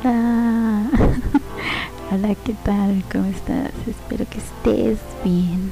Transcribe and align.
Hola. 0.00 0.84
Hola, 2.10 2.34
¿qué 2.44 2.54
tal? 2.64 3.04
¿Cómo 3.12 3.26
estás? 3.26 3.72
Espero 3.86 4.24
que 4.30 4.38
estés 4.38 4.98
bien. 5.22 5.70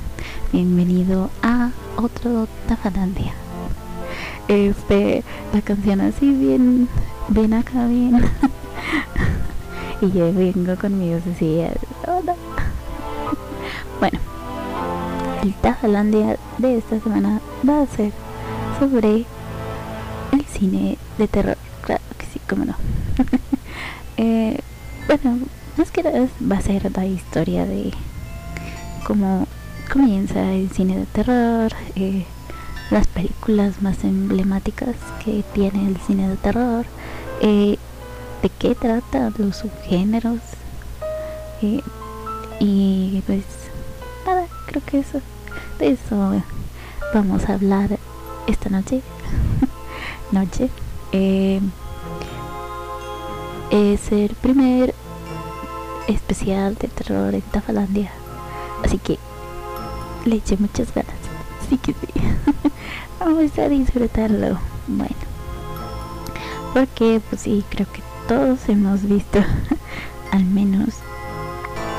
Bienvenido 0.52 1.30
a 1.42 1.70
otro 1.96 2.46
Tafalandia. 2.68 3.32
Este, 4.48 5.22
la 5.54 5.62
canción 5.62 6.02
así 6.02 6.32
bien, 6.32 6.88
bien 7.28 7.54
acá, 7.54 7.86
bien. 7.86 8.20
y 10.02 10.10
yo 10.10 10.32
vengo 10.34 10.76
con 10.76 10.98
mi 10.98 11.14
voz 11.14 11.22
así. 11.34 11.62
Hola. 12.06 12.34
Bueno, 14.00 14.18
el 15.42 15.54
Tafalandia 15.54 16.36
de 16.58 16.76
esta 16.78 17.00
semana 17.00 17.40
va 17.66 17.82
a 17.82 17.86
ser 17.86 18.12
sobre 18.78 19.24
el 20.32 20.44
cine 20.46 20.98
de 21.16 21.28
terror. 21.28 21.56
Claro 21.82 22.02
que 22.18 22.26
sí, 22.26 22.40
cómo 22.48 22.64
no. 22.66 22.74
eh, 24.16 24.58
bueno, 25.10 25.38
más 25.76 25.90
que 25.90 26.04
nada 26.04 26.28
va 26.40 26.58
a 26.58 26.62
ser 26.62 26.96
la 26.96 27.04
historia 27.04 27.66
de 27.66 27.90
cómo 29.04 29.48
comienza 29.92 30.52
el 30.52 30.70
cine 30.70 30.98
de 30.98 31.06
terror, 31.06 31.72
eh, 31.96 32.26
las 32.90 33.08
películas 33.08 33.82
más 33.82 34.04
emblemáticas 34.04 34.94
que 35.24 35.42
tiene 35.52 35.88
el 35.88 35.96
cine 35.96 36.28
de 36.28 36.36
terror, 36.36 36.86
eh, 37.40 37.76
de 38.40 38.48
qué 38.50 38.76
trata 38.76 39.32
los 39.36 39.56
subgéneros. 39.56 40.38
Eh, 41.62 41.82
y 42.60 43.20
pues 43.26 43.44
nada, 44.24 44.46
creo 44.66 44.82
que 44.84 45.00
eso, 45.00 45.20
de 45.80 45.90
eso 45.90 46.42
vamos 47.12 47.48
a 47.48 47.54
hablar 47.54 47.98
esta 48.46 48.70
noche. 48.70 49.02
noche. 50.30 50.70
Es 53.70 54.10
el 54.10 54.30
primer 54.34 54.94
especial 56.10 56.76
de 56.76 56.88
terror 56.88 57.34
en 57.34 57.42
Tafalandia. 57.42 58.10
Así 58.84 58.98
que 58.98 59.18
le 60.24 60.36
eché 60.36 60.56
muchas 60.58 60.94
ganas. 60.94 61.14
Así 61.64 61.78
que 61.78 61.92
sí. 61.92 62.08
Vamos 63.20 63.58
a 63.58 63.68
disfrutarlo. 63.68 64.58
Bueno. 64.86 65.16
Porque 66.72 67.20
pues 67.28 67.42
sí, 67.42 67.64
creo 67.68 67.86
que 67.92 68.02
todos 68.28 68.68
hemos 68.68 69.02
visto 69.02 69.40
al 70.30 70.44
menos 70.44 70.88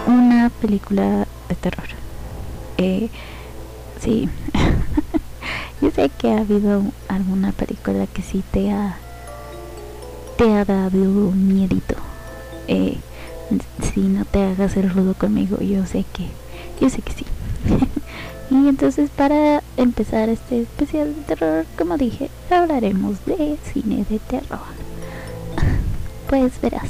una 0.07 0.49
película 0.49 1.27
de 1.49 1.55
terror. 1.55 1.87
Eh, 2.77 3.09
sí. 3.99 4.29
Yo 5.81 5.89
sé 5.91 6.09
que 6.09 6.31
ha 6.31 6.39
habido 6.39 6.83
alguna 7.07 7.51
película 7.51 8.07
que 8.07 8.21
sí 8.21 8.43
te 8.51 8.71
ha 8.71 8.97
te 10.37 10.55
ha 10.55 10.65
dado 10.65 10.89
miedito. 10.89 11.95
Eh, 12.67 12.97
si 13.93 14.01
no 14.01 14.25
te 14.25 14.43
hagas 14.43 14.77
el 14.77 14.89
rudo 14.89 15.13
conmigo, 15.13 15.59
yo 15.59 15.85
sé 15.85 16.05
que, 16.13 16.27
yo 16.79 16.89
sé 16.89 17.01
que 17.01 17.13
sí. 17.13 17.25
y 18.51 18.67
entonces 18.67 19.09
para 19.09 19.63
empezar 19.77 20.29
este 20.29 20.61
especial 20.61 21.15
de 21.15 21.21
terror, 21.21 21.65
como 21.77 21.97
dije, 21.97 22.29
hablaremos 22.49 23.25
de 23.25 23.57
cine 23.73 24.05
de 24.09 24.19
terror. 24.19 24.59
pues 26.29 26.59
verás, 26.61 26.89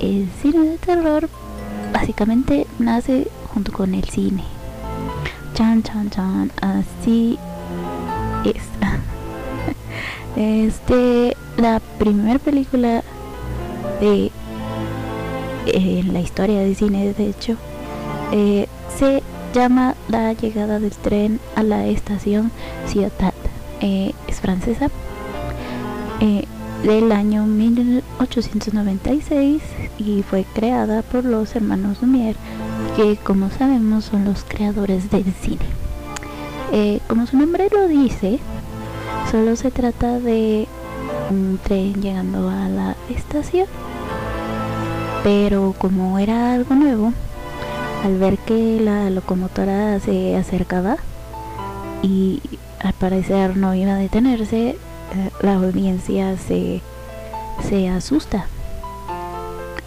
el 0.00 0.28
cine 0.40 0.68
de 0.70 0.78
terror 0.78 1.28
básicamente 1.92 2.66
nace 2.78 3.28
junto 3.52 3.72
con 3.72 3.94
el 3.94 4.04
cine. 4.04 4.44
Chan, 5.54 5.82
chan, 5.82 6.10
chan, 6.10 6.50
así 6.60 7.38
es. 8.44 8.62
este, 10.36 11.36
la 11.56 11.80
primera 11.98 12.38
película 12.38 13.02
de 14.00 14.32
eh, 15.66 16.02
la 16.10 16.20
historia 16.20 16.60
de 16.60 16.74
cine, 16.74 17.12
de 17.12 17.28
hecho, 17.28 17.56
eh, 18.32 18.66
se 18.98 19.22
llama 19.54 19.94
La 20.08 20.32
llegada 20.32 20.80
del 20.80 20.92
tren 20.92 21.38
a 21.54 21.62
la 21.62 21.86
estación 21.86 22.50
Ciutat. 22.86 23.34
Eh, 23.80 24.14
es 24.28 24.40
francesa. 24.40 24.90
del 26.84 27.12
año 27.12 27.46
1896 27.46 29.62
y 29.98 30.24
fue 30.24 30.44
creada 30.52 31.02
por 31.02 31.24
los 31.24 31.54
hermanos 31.54 32.02
Lumière, 32.02 32.34
que 32.96 33.16
como 33.16 33.50
sabemos 33.50 34.06
son 34.06 34.24
los 34.24 34.42
creadores 34.42 35.08
del 35.10 35.32
cine. 35.42 35.64
como 37.06 37.26
su 37.26 37.36
nombre 37.36 37.68
lo 37.70 37.86
dice, 37.86 38.40
solo 39.30 39.54
se 39.54 39.70
trata 39.70 40.18
de 40.18 40.66
un 41.30 41.60
tren 41.62 42.02
llegando 42.02 42.48
a 42.48 42.68
la 42.68 42.96
estación 43.08 43.68
pero 45.22 45.74
como 45.78 46.18
era 46.18 46.54
algo 46.54 46.74
nuevo, 46.74 47.12
al 48.04 48.18
ver 48.18 48.38
que 48.38 48.80
la 48.80 49.10
locomotora 49.10 50.00
se 50.00 50.36
acercaba 50.36 50.96
y 52.02 52.40
al 52.80 52.92
parecer 52.94 53.56
no 53.56 53.74
iba 53.74 53.92
a 53.92 53.96
detenerse, 53.96 54.70
eh, 54.70 54.76
la 55.40 55.54
audiencia 55.54 56.36
se, 56.36 56.80
se 57.68 57.88
asusta. 57.88 58.46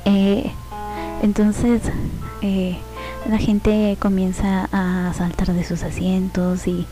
Eh, 0.06 0.52
entonces 1.22 1.82
eh, 2.42 2.78
la 3.30 3.38
gente 3.38 3.98
comienza 4.00 4.70
a 4.72 5.14
saltar 5.14 5.54
de 5.54 5.64
sus 5.64 5.84
asientos 5.84 6.68
y 6.68 6.86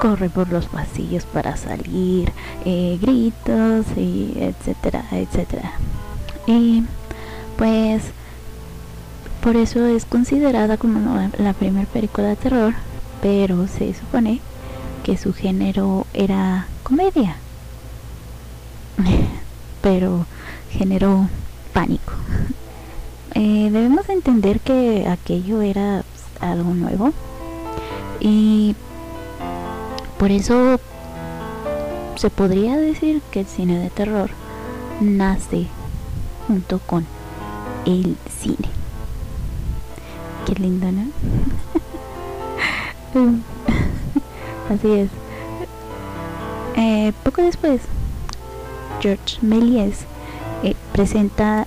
corre 0.00 0.28
por 0.28 0.48
los 0.50 0.66
pasillos 0.66 1.24
para 1.24 1.56
salir, 1.56 2.32
gritos 2.64 3.86
y 3.96 4.34
etcétera, 4.36 5.04
etcétera. 5.12 5.72
Pues 7.62 8.02
por 9.40 9.54
eso 9.54 9.86
es 9.86 10.04
considerada 10.04 10.76
como 10.78 11.30
la 11.38 11.52
primera 11.52 11.86
película 11.86 12.26
de 12.26 12.34
terror, 12.34 12.74
pero 13.20 13.68
se 13.68 13.94
supone 13.94 14.40
que 15.04 15.16
su 15.16 15.32
género 15.32 16.04
era 16.12 16.66
comedia. 16.82 17.36
pero 19.80 20.26
generó 20.72 21.28
pánico. 21.72 22.12
Eh, 23.34 23.70
debemos 23.72 24.10
entender 24.10 24.60
que 24.60 25.08
aquello 25.08 25.62
era 25.62 26.04
pues, 26.12 26.50
algo 26.52 26.74
nuevo 26.74 27.14
y 28.20 28.76
por 30.18 30.30
eso 30.30 30.78
se 32.16 32.28
podría 32.28 32.76
decir 32.76 33.22
que 33.30 33.40
el 33.40 33.46
cine 33.46 33.78
de 33.78 33.88
terror 33.88 34.28
nace 35.00 35.66
junto 36.46 36.78
con 36.80 37.06
el 37.84 38.16
cine. 38.40 38.68
Qué 40.46 40.54
lindo, 40.54 40.90
¿no? 40.90 41.06
Así 44.70 44.90
es. 44.92 45.10
Eh, 46.76 47.12
poco 47.22 47.42
después, 47.42 47.80
George 49.00 49.38
Méliès 49.42 50.06
eh, 50.62 50.74
presenta 50.92 51.66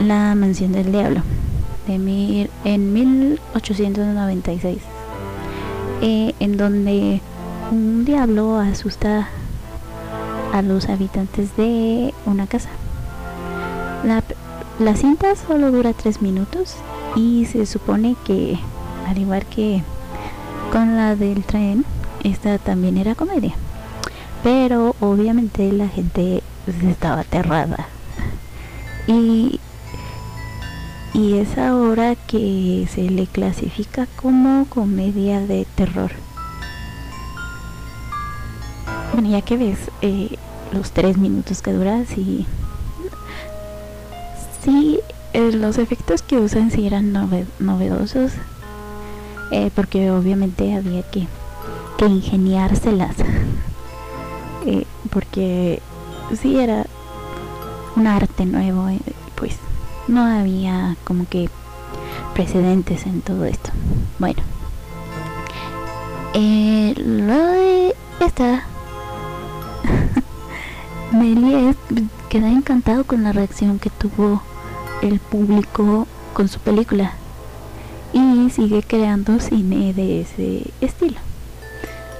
La 0.00 0.34
Mansión 0.34 0.72
del 0.72 0.90
Diablo 0.90 1.22
de 1.86 1.98
mil, 1.98 2.50
en 2.64 2.92
1896, 2.92 4.78
eh, 6.02 6.34
en 6.40 6.56
donde 6.56 7.20
un 7.70 8.04
diablo 8.04 8.58
asusta 8.58 9.28
a 10.52 10.62
los 10.62 10.88
habitantes 10.88 11.56
de 11.56 12.14
una 12.26 12.46
casa. 12.46 12.70
La, 14.80 14.96
cinta 14.96 15.36
solo 15.36 15.70
dura 15.70 15.92
3 15.92 16.20
minutos 16.20 16.74
y 17.14 17.46
se 17.46 17.64
supone 17.64 18.16
que, 18.24 18.58
al 19.06 19.18
igual 19.18 19.46
que 19.46 19.82
con 20.72 20.96
la 20.96 21.14
del 21.14 21.44
tren, 21.44 21.84
esta 22.24 22.58
también 22.58 22.98
era 22.98 23.14
comedia. 23.14 23.54
Pero 24.42 24.96
obviamente 25.00 25.70
la 25.72 25.88
gente 25.88 26.42
estaba 26.82 27.20
aterrada. 27.20 27.86
Y, 29.06 29.60
y 31.12 31.38
es 31.38 31.56
ahora 31.56 32.16
que 32.16 32.88
se 32.92 33.02
le 33.02 33.28
clasifica 33.28 34.08
como 34.16 34.66
comedia 34.68 35.40
de 35.40 35.66
terror. 35.76 36.10
Bueno, 39.12 39.30
ya 39.30 39.40
que 39.42 39.56
ves 39.56 39.78
eh, 40.02 40.36
los 40.72 40.90
tres 40.90 41.16
minutos 41.16 41.62
que 41.62 41.72
dura, 41.72 42.04
sí, 42.06 42.44
sí, 44.64 45.00
eh, 45.32 45.52
los 45.52 45.78
efectos 45.78 46.22
que 46.22 46.38
usan 46.38 46.70
sí 46.70 46.86
eran 46.86 47.12
novedosos, 47.58 48.32
eh, 49.50 49.70
porque 49.74 50.10
obviamente 50.10 50.74
había 50.74 51.02
que, 51.02 51.26
que 51.98 52.06
ingeniárselas, 52.06 53.16
eh, 54.66 54.86
porque 55.10 55.80
sí 56.40 56.58
era 56.58 56.86
un 57.96 58.06
arte 58.06 58.46
nuevo, 58.46 58.88
pues 59.36 59.56
no 60.08 60.24
había 60.24 60.96
como 61.04 61.28
que 61.28 61.50
precedentes 62.34 63.06
en 63.06 63.20
todo 63.20 63.44
esto. 63.44 63.70
Bueno, 64.18 64.42
lo 66.34 67.36
de 67.36 67.94
esta 68.20 68.64
Méliès 71.12 71.76
queda 72.28 72.48
encantado 72.48 73.04
con 73.04 73.22
la 73.22 73.32
reacción 73.32 73.78
que 73.78 73.90
tuvo 73.90 74.42
el 75.04 75.20
público 75.20 76.06
con 76.32 76.48
su 76.48 76.58
película 76.60 77.12
y 78.12 78.50
sigue 78.50 78.82
creando 78.82 79.40
cine 79.40 79.92
de 79.92 80.22
ese 80.22 80.70
estilo. 80.80 81.18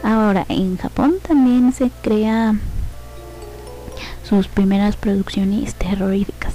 Ahora, 0.02 0.44
en 0.48 0.76
Japón 0.76 1.14
también 1.26 1.72
se 1.72 1.90
crea 2.02 2.54
sus 4.28 4.48
primeras 4.48 4.96
producciones 4.96 5.74
terroríficas. 5.74 6.54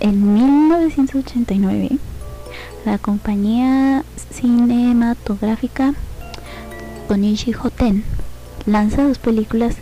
En 0.00 0.34
1989, 0.34 1.98
la 2.84 2.98
compañía 2.98 4.04
cinematográfica 4.32 5.94
Konishi 7.08 7.54
Hoten 7.54 8.04
lanza 8.66 9.02
dos 9.02 9.18
películas 9.18 9.74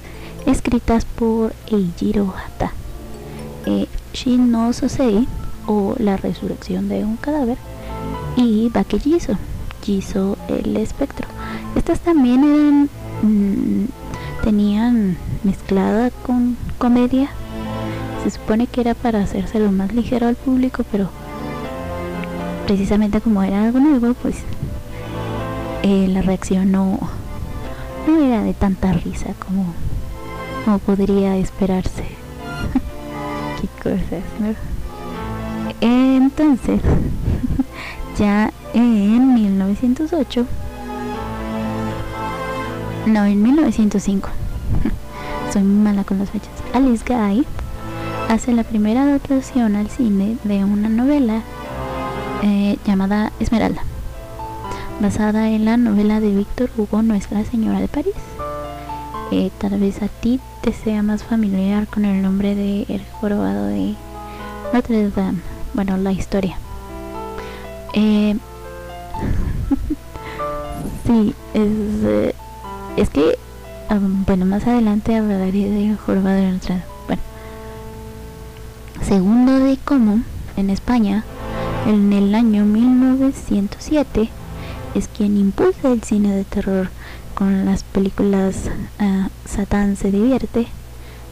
escritas 0.46 1.04
por 1.04 1.52
Eijiro 1.66 2.32
Hata. 2.34 2.72
Eh, 3.66 3.86
Shin 4.16 4.50
no 4.50 4.72
Sosei 4.72 5.28
o 5.66 5.94
La 5.98 6.16
resurrección 6.16 6.88
de 6.88 7.04
un 7.04 7.18
cadáver 7.18 7.58
y 8.34 8.70
Bakejizo, 8.70 9.34
Jizo 9.82 10.38
el 10.48 10.74
espectro. 10.78 11.28
Estas 11.74 12.00
también 12.00 12.42
eran 12.42 12.90
mm, 13.22 13.88
tenían 14.42 15.18
mezclada 15.44 16.10
con 16.24 16.56
comedia. 16.78 17.28
Se 18.24 18.30
supone 18.30 18.66
que 18.66 18.80
era 18.80 18.94
para 18.94 19.22
hacérselo 19.22 19.70
más 19.70 19.92
ligero 19.92 20.28
al 20.28 20.36
público, 20.36 20.82
pero 20.90 21.10
precisamente 22.66 23.20
como 23.20 23.42
era 23.42 23.64
algo 23.64 23.80
nuevo, 23.80 24.14
pues 24.14 24.36
eh, 25.82 26.08
la 26.08 26.22
reacción 26.22 26.72
no, 26.72 26.98
no 28.08 28.24
era 28.24 28.42
de 28.42 28.54
tanta 28.54 28.94
risa 28.94 29.34
como, 29.46 29.66
como 30.64 30.78
podría 30.78 31.36
esperarse. 31.36 32.15
Qué 33.60 33.68
cosas, 33.82 34.22
¿no? 34.38 34.54
Entonces, 35.80 36.80
ya 38.18 38.52
en 38.74 39.34
1908, 39.34 40.46
no, 43.06 43.24
en 43.24 43.42
1905, 43.42 44.28
soy 45.52 45.62
mala 45.62 46.04
con 46.04 46.18
las 46.18 46.30
fechas, 46.30 46.50
Alice 46.74 47.04
Guy 47.06 47.46
hace 48.28 48.52
la 48.52 48.64
primera 48.64 49.02
adaptación 49.02 49.76
al 49.76 49.88
cine 49.88 50.36
de 50.44 50.64
una 50.64 50.88
novela 50.88 51.42
eh, 52.42 52.76
llamada 52.84 53.32
Esmeralda, 53.40 53.82
basada 55.00 55.48
en 55.48 55.64
la 55.64 55.76
novela 55.76 56.20
de 56.20 56.34
Víctor 56.34 56.70
Hugo 56.76 57.02
Nuestra 57.02 57.44
Señora 57.44 57.80
de 57.80 57.88
París. 57.88 58.14
Eh, 59.32 59.50
tal 59.58 59.80
vez 59.80 60.02
a 60.02 60.08
ti 60.08 60.40
te 60.62 60.72
sea 60.72 61.02
más 61.02 61.24
familiar 61.24 61.88
con 61.88 62.04
el 62.04 62.22
nombre 62.22 62.54
de 62.54 62.86
El 62.88 63.02
Jorobado 63.20 63.66
de 63.66 63.96
Notre 64.72 65.10
Dame. 65.10 65.40
Bueno, 65.74 65.96
la 65.96 66.12
historia. 66.12 66.56
Eh, 67.92 68.36
sí, 71.06 71.34
es, 71.54 71.70
eh, 72.04 72.34
es 72.96 73.10
que, 73.10 73.36
um, 73.90 74.24
bueno, 74.24 74.46
más 74.46 74.64
adelante 74.66 75.16
hablaré 75.16 75.70
de 75.70 75.96
Jorobado 75.96 76.36
de 76.36 76.52
Notre 76.52 76.82
Bueno, 77.08 77.22
segundo 79.02 79.58
de 79.58 79.76
cómo 79.84 80.20
en 80.56 80.70
España, 80.70 81.24
en 81.86 82.12
el 82.12 82.32
año 82.32 82.64
1907, 82.64 84.30
es 84.94 85.08
quien 85.08 85.36
impulsa 85.36 85.90
el 85.90 86.02
cine 86.04 86.34
de 86.34 86.44
terror 86.44 86.90
con 87.36 87.66
las 87.66 87.82
películas 87.82 88.70
uh, 88.98 89.28
Satán 89.46 89.96
se 89.96 90.10
divierte, 90.10 90.66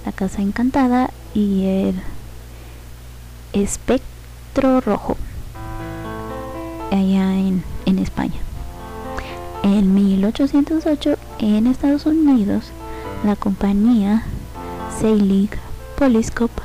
La 0.05 0.12
Casa 0.12 0.43
Encantada 0.43 1.11
y 1.33 1.65
el 1.65 1.95
Espectro 3.55 4.83
Rojo, 4.83 5.17
allá 6.91 7.35
en, 7.39 7.65
en 7.87 7.99
España. 7.99 8.39
En 9.62 9.95
1808, 9.95 11.17
en 11.39 11.67
Estados 11.67 12.05
Unidos, 12.05 12.67
la 13.25 13.35
compañía 13.35 14.25
Selig 15.00 15.50
Polyscope 15.97 16.62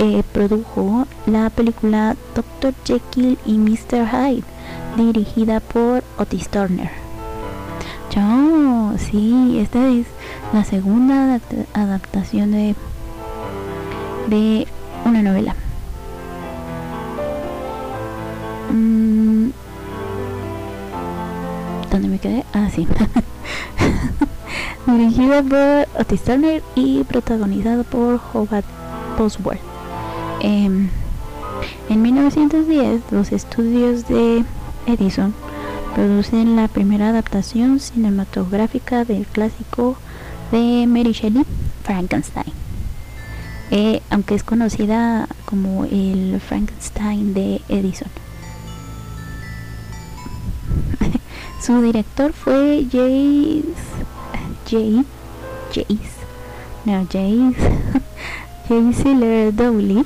eh, 0.00 0.24
produjo 0.32 1.06
la 1.26 1.48
película 1.50 2.16
Dr. 2.34 2.74
Jekyll 2.84 3.38
y 3.46 3.52
Mr. 3.58 4.08
Hyde, 4.08 4.44
dirigida 4.96 5.60
por 5.60 6.02
Otis 6.18 6.48
Turner. 6.48 7.01
Yo, 8.14 8.92
sí, 8.98 9.58
esta 9.58 9.88
es 9.88 10.06
la 10.52 10.64
segunda 10.64 11.40
adaptación 11.72 12.52
de, 12.52 12.74
de 14.28 14.66
una 15.06 15.22
novela. 15.22 15.54
Mm. 18.70 19.48
¿Dónde 21.90 22.08
me 22.08 22.18
quedé? 22.18 22.44
Ah, 22.52 22.68
sí. 22.70 22.86
Dirigida 24.86 25.42
por 25.42 26.02
Otis 26.02 26.22
Turner 26.22 26.62
y 26.74 27.04
protagonizado 27.04 27.84
por 27.84 28.20
Howard 28.34 28.64
Bosworth. 29.16 29.60
Em, 30.40 30.90
en 31.88 32.02
1910, 32.02 33.00
los 33.10 33.32
estudios 33.32 34.06
de 34.06 34.44
Edison 34.86 35.32
producen 35.94 36.56
la 36.56 36.68
primera 36.68 37.10
adaptación 37.10 37.78
cinematográfica 37.80 39.04
del 39.04 39.26
clásico 39.26 39.96
de 40.50 40.86
Mary 40.86 41.12
Shelley, 41.12 41.44
Frankenstein. 41.84 42.52
Eh, 43.70 44.02
aunque 44.10 44.34
es 44.34 44.42
conocida 44.42 45.28
como 45.44 45.84
el 45.84 46.40
Frankenstein 46.40 47.34
de 47.34 47.62
Edison. 47.68 48.08
Su 51.60 51.80
director 51.80 52.32
fue 52.32 52.84
Jace. 52.84 53.62
Jace. 54.66 55.04
No, 56.84 57.04
Jace. 57.04 57.54
Jace 58.68 59.52
Dowley. 59.52 60.04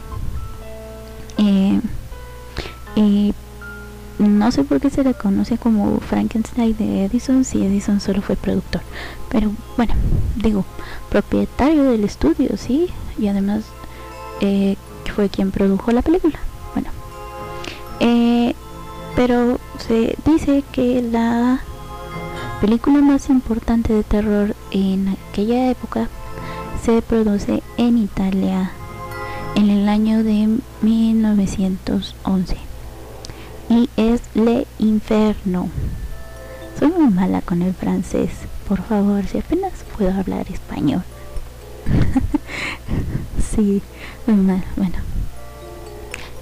Eh, 1.39 1.81
eh, 2.97 3.33
no 4.27 4.51
sé 4.51 4.65
por 4.65 4.81
qué 4.81 4.91
se 4.91 5.05
le 5.05 5.15
conoce 5.15 5.59
como 5.59 6.01
Frankenstein 6.01 6.77
de 6.77 7.05
Edison 7.05 7.45
si 7.45 7.65
Edison 7.65 8.01
solo 8.01 8.23
fue 8.23 8.37
productor. 8.37 8.83
Pero 9.31 9.51
bueno, 9.77 9.95
digo, 10.37 10.65
propietario 11.11 11.85
del 11.85 12.05
estudio, 12.05 12.57
sí. 12.57 12.89
Y 13.19 13.29
además 13.29 13.65
eh, 14.41 14.77
fue 15.15 15.29
quien 15.29 15.51
produjo 15.51 15.91
la 15.93 16.03
película. 16.03 16.39
Bueno. 16.75 16.91
Eh, 18.01 18.55
pero 19.15 19.59
se 19.79 20.17
dice 20.27 20.63
que 20.73 21.03
la 21.03 21.61
película 22.61 22.99
más 22.99 23.29
importante 23.31 23.93
de 23.93 24.05
terror 24.05 24.55
en 24.71 25.09
aquella 25.09 25.71
época 25.71 26.09
se 26.85 27.01
produce 27.03 27.63
en 27.77 27.99
Italia 27.99 28.71
en 29.55 29.71
el 29.71 29.89
año 29.89 30.23
de 30.23 30.59
1911 30.83 32.66
y 33.69 33.89
es 33.97 34.21
Le 34.35 34.67
Inferno. 34.79 35.69
Soy 36.79 36.89
muy 36.91 37.09
mala 37.09 37.41
con 37.41 37.63
el 37.63 37.75
francés, 37.75 38.31
por 38.69 38.83
favor, 38.83 39.27
si 39.27 39.39
apenas 39.39 39.73
puedo 39.97 40.13
hablar 40.13 40.47
español. 40.51 41.03
sí, 43.55 43.83
muy 44.27 44.37
mal, 44.37 44.65
bueno. 44.77 44.97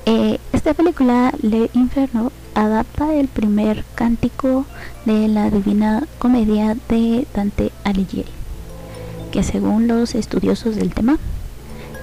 Eh, 0.07 0.39
esta 0.53 0.75
película, 0.75 1.33
Le 1.41 1.71
Inferno, 1.73 2.33
adapta 2.55 3.15
el 3.15 3.29
primer 3.29 3.85
cántico 3.95 4.65
de 5.05 5.29
la 5.29 5.51
Divina 5.51 6.07
Comedia 6.19 6.77
de 6.89 7.27
Dante 7.35 7.73
Alighieri, 7.85 8.33
que 9.33 9.43
según 9.43 9.89
los 9.89 10.15
estudiosos 10.15 10.77
del 10.77 10.93
tema 10.93 11.19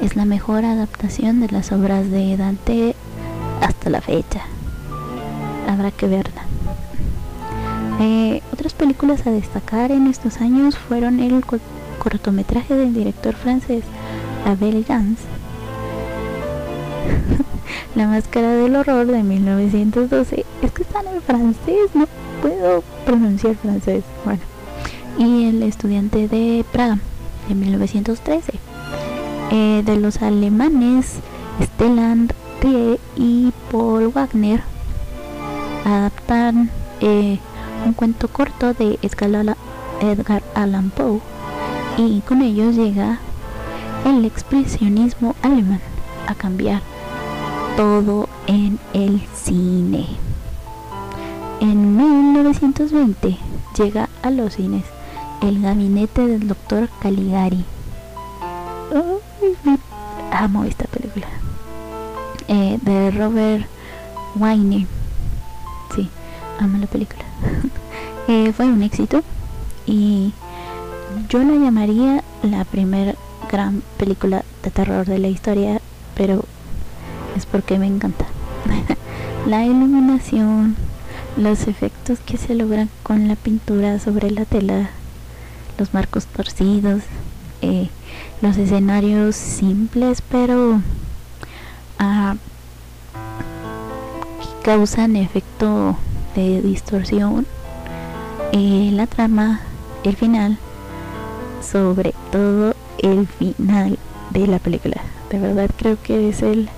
es 0.01 0.15
la 0.15 0.25
mejor 0.25 0.65
adaptación 0.65 1.41
de 1.41 1.49
las 1.49 1.71
obras 1.71 2.09
de 2.09 2.35
Dante 2.35 2.95
hasta 3.61 3.89
la 3.89 4.01
fecha. 4.01 4.45
Habrá 5.67 5.91
que 5.91 6.07
verla. 6.07 6.43
Eh, 7.99 8.41
otras 8.51 8.73
películas 8.73 9.27
a 9.27 9.31
destacar 9.31 9.91
en 9.91 10.07
estos 10.07 10.37
años 10.37 10.77
fueron 10.77 11.19
el 11.19 11.43
cortometraje 11.99 12.73
del 12.73 12.93
director 12.93 13.35
francés 13.35 13.83
Abel 14.45 14.83
Gans 14.87 15.19
La 17.95 18.07
Máscara 18.07 18.49
del 18.53 18.75
Horror 18.75 19.05
de 19.07 19.23
1912. 19.23 20.45
Es 20.61 20.71
que 20.71 20.83
están 20.83 21.07
en 21.07 21.21
francés, 21.21 21.91
no 21.93 22.07
puedo 22.41 22.83
pronunciar 23.05 23.55
francés. 23.55 24.03
Bueno, 24.25 24.41
y 25.17 25.45
El 25.45 25.63
Estudiante 25.63 26.27
de 26.27 26.65
Praga 26.71 26.99
de 27.47 27.55
1913. 27.55 28.53
Eh, 29.51 29.83
de 29.85 29.97
los 29.97 30.21
alemanes 30.21 31.15
Stellan 31.61 32.29
Rie 32.61 32.99
y 33.17 33.51
Paul 33.69 34.07
Wagner 34.07 34.61
adaptan 35.85 36.69
eh, 36.99 37.39
un 37.85 37.93
cuento 37.93 38.27
corto 38.27 38.73
de 38.73 38.99
Edgar 39.01 40.43
Allan 40.55 40.89
Poe 40.91 41.19
y 41.97 42.21
con 42.21 42.41
ellos 42.41 42.75
llega 42.75 43.19
el 44.05 44.25
expresionismo 44.25 45.35
alemán 45.41 45.81
a 46.27 46.35
cambiar 46.35 46.81
todo 47.77 48.29
en 48.47 48.79
el 48.93 49.21
cine. 49.35 50.07
En 51.59 51.95
1920 51.95 53.37
llega 53.77 54.09
a 54.23 54.31
los 54.31 54.55
cines 54.55 54.85
el 55.41 55.61
gabinete 55.61 56.25
del 56.25 56.47
doctor 56.47 56.89
Caligari. 57.01 57.63
amo 60.31 60.63
esta 60.63 60.85
película. 60.85 61.27
Eh, 62.47 62.79
de 62.81 63.11
Robert 63.11 63.65
Wayne. 64.35 64.87
Amo 66.61 66.77
la 66.77 66.87
película. 66.87 67.23
Eh, 68.27 68.53
fue 68.55 68.67
un 68.67 68.83
éxito 68.83 69.23
y 69.85 70.31
yo 71.27 71.39
la 71.39 71.55
llamaría 71.55 72.23
la 72.43 72.63
primera 72.65 73.15
gran 73.51 73.81
película 73.97 74.45
de 74.63 74.69
terror 74.69 75.07
de 75.07 75.17
la 75.17 75.27
historia, 75.27 75.81
pero 76.15 76.45
es 77.35 77.47
porque 77.47 77.79
me 77.79 77.87
encanta. 77.87 78.25
la 79.47 79.65
iluminación, 79.65 80.75
los 81.35 81.67
efectos 81.67 82.19
que 82.19 82.37
se 82.37 82.53
logran 82.53 82.89
con 83.01 83.27
la 83.27 83.35
pintura 83.35 83.99
sobre 83.99 84.29
la 84.29 84.45
tela, 84.45 84.91
los 85.79 85.93
marcos 85.95 86.27
torcidos, 86.27 87.01
eh, 87.63 87.89
los 88.41 88.55
escenarios 88.57 89.35
simples 89.35 90.21
pero 90.21 90.79
ah, 91.97 92.35
causan 94.63 95.15
efecto 95.15 95.97
de 96.35 96.61
distorsión, 96.61 97.45
eh, 98.51 98.89
la 98.93 99.07
trama, 99.07 99.61
el 100.03 100.15
final, 100.15 100.57
sobre 101.61 102.13
todo 102.31 102.75
el 102.99 103.27
final 103.27 103.97
de 104.31 104.47
la 104.47 104.59
película. 104.59 104.97
De 105.29 105.39
verdad 105.39 105.69
creo 105.77 105.97
que 106.01 106.29
es 106.29 106.41
el 106.41 106.69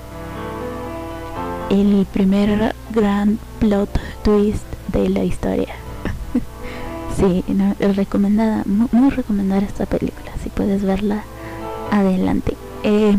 el 1.70 2.06
primer 2.12 2.76
gran 2.92 3.40
plot 3.60 3.90
twist 4.24 4.64
de 4.92 5.10
la 5.10 5.24
historia. 5.24 5.74
sí, 7.18 7.44
recomendada, 7.80 8.64
muy, 8.66 9.10
recomendada 9.10 9.62
esta 9.62 9.86
película. 9.86 10.32
Si 10.44 10.50
puedes 10.50 10.84
verla, 10.84 11.24
adelante. 11.92 12.56
Eh, 12.84 13.18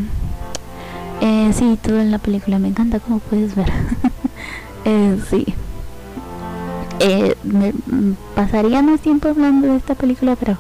eh, 1.21 1.53
sí, 1.53 1.79
todo 1.83 2.01
en 2.01 2.11
la 2.11 2.19
película 2.19 2.59
me 2.59 2.69
encanta, 2.69 3.01
como 3.01 3.19
puedes 3.19 3.55
ver. 3.57 3.73
eh, 4.85 5.19
sí. 5.29 5.55
Eh, 7.01 7.37
me, 7.43 7.73
mm, 7.73 8.17
pasaría 8.35 8.83
más 8.83 9.01
tiempo 9.01 9.29
hablando 9.29 9.69
de 9.69 9.77
esta 9.77 9.95
película, 9.95 10.37
pero 10.37 10.57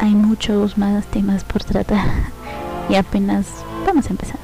hay 0.00 0.14
muchos 0.14 0.76
más 0.78 1.06
temas 1.06 1.44
por 1.44 1.64
tratar 1.64 2.06
y 2.88 2.94
apenas 2.94 3.46
vamos 3.86 4.10
empezando. 4.10 4.42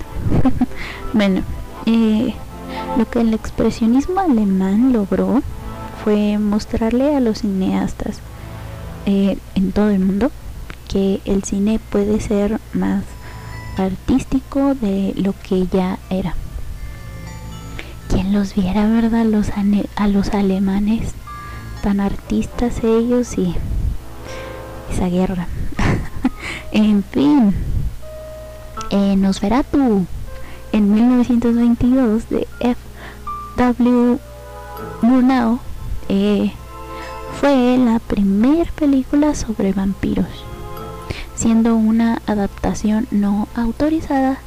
bueno, 1.12 1.42
eh, 1.86 2.34
lo 2.96 3.08
que 3.08 3.20
el 3.20 3.34
expresionismo 3.34 4.20
alemán 4.20 4.92
logró 4.92 5.42
fue 6.02 6.38
mostrarle 6.38 7.16
a 7.16 7.20
los 7.20 7.38
cineastas 7.38 8.20
eh, 9.06 9.38
en 9.54 9.72
todo 9.72 9.90
el 9.90 10.00
mundo 10.00 10.30
que 10.88 11.20
el 11.24 11.44
cine 11.44 11.80
puede 11.90 12.20
ser 12.20 12.60
más 12.72 13.04
artístico 13.76 14.74
de 14.74 15.14
lo 15.16 15.34
que 15.42 15.66
ya 15.66 15.98
era. 16.10 16.34
Los 18.34 18.56
viera, 18.56 18.88
¿verdad? 18.88 19.26
Los 19.26 19.50
a 19.94 20.08
los 20.08 20.30
alemanes, 20.30 21.14
tan 21.84 22.00
artistas 22.00 22.82
ellos 22.82 23.38
y 23.38 23.54
esa 24.90 25.06
guerra. 25.06 25.46
en 26.72 27.04
fin, 27.04 27.54
eh, 28.90 29.14
Nosferatu 29.16 30.04
en 30.72 30.94
1922 30.94 32.28
de 32.28 32.48
F.W. 32.58 34.18
Murnau 35.02 35.60
eh, 36.08 36.50
fue 37.40 37.78
la 37.78 38.00
primera 38.00 38.68
película 38.72 39.36
sobre 39.36 39.72
vampiros, 39.72 40.26
siendo 41.36 41.76
una 41.76 42.20
adaptación 42.26 43.06
no 43.12 43.46
autorizada 43.54 44.38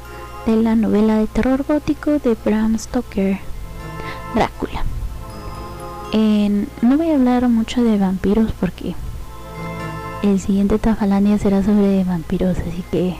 de 0.45 0.57
la 0.57 0.75
novela 0.75 1.19
de 1.19 1.27
terror 1.27 1.63
gótico 1.65 2.19
de 2.19 2.35
Bram 2.43 2.77
Stoker, 2.77 3.46
Drácula. 4.35 4.83
no 6.81 6.97
voy 6.97 7.11
a 7.11 7.15
hablar 7.15 7.47
mucho 7.49 7.83
de 7.83 7.97
vampiros 7.97 8.51
porque 8.59 8.95
el 10.23 10.39
siguiente 10.39 10.79
Tafalandia 10.79 11.37
será 11.37 11.63
sobre 11.63 12.03
vampiros, 12.03 12.57
así 12.57 12.83
que 12.91 13.15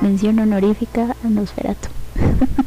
mención 0.00 0.38
honorífica 0.38 1.16
a 1.24 1.28
Nosferatu. 1.28 1.88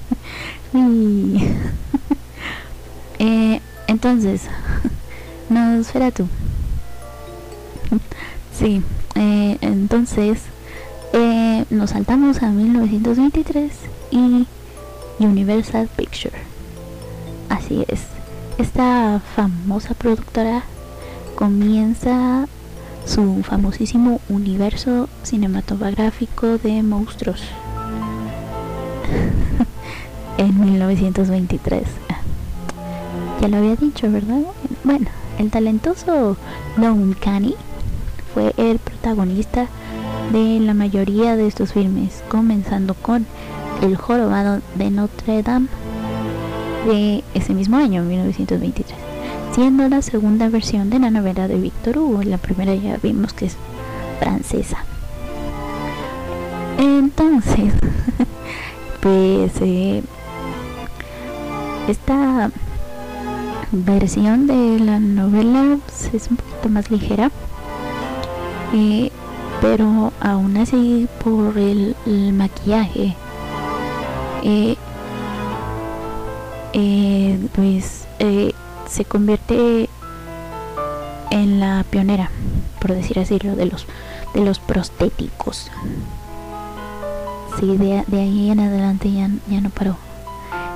eh, 3.19 3.61
entonces, 3.87 4.41
Nosferatu. 5.49 6.27
sí, 8.53 8.83
eh, 9.15 9.57
entonces 9.61 10.41
eh, 11.13 11.63
nos 11.69 11.91
saltamos 11.91 12.43
a 12.43 12.49
1923 12.49 13.71
y 14.11 14.45
Universal 15.19 15.87
Picture. 15.95 16.48
Así 17.59 17.85
es. 17.89 18.01
Esta 18.57 19.21
famosa 19.35 19.93
productora 19.93 20.63
comienza 21.35 22.47
su 23.05 23.43
famosísimo 23.43 24.21
universo 24.29 25.09
cinematográfico 25.23 26.57
de 26.57 26.81
monstruos 26.83 27.41
en 30.37 30.59
1923. 30.59 31.83
Ya 33.41 33.47
lo 33.47 33.57
había 33.57 33.75
dicho, 33.75 34.11
¿verdad? 34.11 34.41
Bueno, 34.83 35.07
el 35.37 35.51
talentoso 35.51 36.37
Lon 36.77 37.13
Canny 37.13 37.55
fue 38.33 38.53
el 38.57 38.79
protagonista 38.79 39.67
de 40.31 40.59
la 40.59 40.73
mayoría 40.73 41.35
de 41.35 41.47
estos 41.47 41.73
filmes, 41.73 42.23
comenzando 42.29 42.93
con 42.93 43.25
El 43.81 43.95
jorobado 43.95 44.61
de 44.75 44.91
Notre 44.91 45.43
Dame 45.43 45.67
de 46.85 47.23
ese 47.33 47.53
mismo 47.53 47.77
año, 47.77 48.03
1923, 48.03 48.97
siendo 49.53 49.87
la 49.89 50.01
segunda 50.01 50.49
versión 50.49 50.89
de 50.89 50.99
la 50.99 51.11
novela 51.11 51.47
de 51.47 51.59
Victor 51.59 51.97
Hugo. 51.97 52.23
La 52.23 52.37
primera 52.37 52.75
ya 52.75 52.97
vimos 53.01 53.33
que 53.33 53.45
es 53.45 53.57
francesa. 54.19 54.77
Entonces, 56.77 57.73
pues 59.01 59.51
eh, 59.61 60.03
esta 61.87 62.51
versión 63.71 64.47
de 64.47 64.79
la 64.79 64.99
novela 64.99 65.77
pues, 65.85 66.13
es 66.13 66.31
un 66.31 66.37
poquito 66.37 66.69
más 66.69 66.89
ligera 66.89 67.31
eh, 68.73 69.11
pero 69.61 70.13
aún 70.21 70.57
así 70.57 71.07
por 71.23 71.57
el, 71.57 71.95
maquillaje 72.33 73.15
eh, 74.43 74.75
pues 77.53 78.07
se 78.87 79.05
convierte 79.05 79.89
en 81.31 81.59
la 81.59 81.85
pionera 81.89 82.29
por 82.79 82.93
decir 82.93 83.19
así 83.19 83.39
lo 83.39 83.55
de 83.55 83.65
los 83.65 83.85
de 84.33 84.41
los 84.41 84.59
prostéticos 84.59 85.69
sí, 87.59 87.77
de, 87.77 88.03
ahí 88.17 88.49
en 88.49 88.59
adelante 88.59 89.11
ya, 89.11 89.29
ya 89.49 89.61
no 89.61 89.69
paró. 89.69 89.97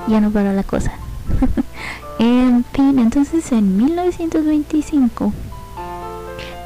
Ya 0.06 0.20
no 0.20 0.30
paró 0.30 0.52
la 0.52 0.62
cosa. 0.62 0.92
en 2.18 2.64
fin, 2.72 2.98
entonces 2.98 3.50
en 3.52 3.76
1925, 3.76 5.32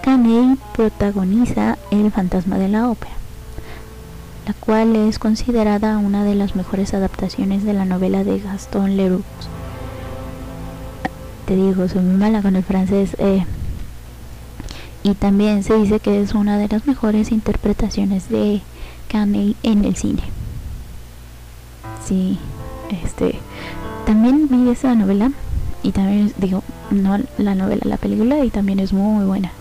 Caney 0.02 0.58
protagoniza 0.74 1.78
El 1.90 2.10
fantasma 2.10 2.58
de 2.58 2.68
la 2.68 2.88
ópera, 2.88 3.12
la 4.48 4.54
cual 4.54 4.96
es 4.96 5.18
considerada 5.18 5.98
una 5.98 6.24
de 6.24 6.34
las 6.34 6.56
mejores 6.56 6.94
adaptaciones 6.94 7.64
de 7.64 7.74
la 7.74 7.84
novela 7.84 8.24
de 8.24 8.40
Gaston 8.40 8.96
Leroux. 8.96 9.22
Te 11.44 11.54
digo, 11.54 11.86
soy 11.86 12.00
muy 12.00 12.16
mala 12.16 12.40
con 12.40 12.56
el 12.56 12.62
francés. 12.62 13.14
Eh, 13.18 13.44
y 15.02 15.12
también 15.12 15.62
se 15.64 15.74
dice 15.74 16.00
que 16.00 16.22
es 16.22 16.32
una 16.32 16.56
de 16.56 16.66
las 16.66 16.86
mejores 16.86 17.30
interpretaciones 17.30 18.30
de 18.30 18.62
Caney 19.08 19.54
en 19.62 19.84
el 19.84 19.96
cine. 19.96 20.22
Sí, 22.06 22.38
este. 23.04 23.38
También 24.06 24.48
vi 24.48 24.70
esa 24.70 24.94
novela 24.94 25.30
y 25.82 25.92
también 25.92 26.32
digo, 26.38 26.62
no 26.90 27.18
la 27.36 27.54
novela, 27.54 27.82
la 27.84 27.98
película 27.98 28.42
y 28.42 28.48
también 28.48 28.80
es 28.80 28.94
muy 28.94 29.26
buena. 29.26 29.52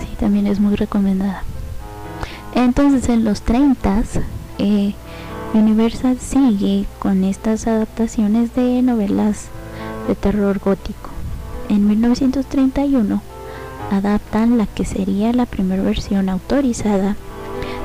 Sí, 0.00 0.08
también 0.18 0.48
es 0.48 0.58
muy 0.58 0.74
recomendada. 0.74 1.44
Entonces 2.54 3.08
en 3.08 3.24
los 3.24 3.42
30 3.42 4.02
eh, 4.58 4.94
Universal 5.54 6.18
sigue 6.18 6.86
con 6.98 7.24
estas 7.24 7.66
adaptaciones 7.66 8.54
de 8.54 8.82
novelas 8.82 9.48
de 10.08 10.14
terror 10.14 10.58
gótico. 10.58 11.10
En 11.68 11.86
1931 11.86 13.20
adaptan 13.90 14.58
la 14.58 14.66
que 14.66 14.84
sería 14.84 15.32
la 15.32 15.46
primera 15.46 15.82
versión 15.82 16.28
autorizada 16.28 17.16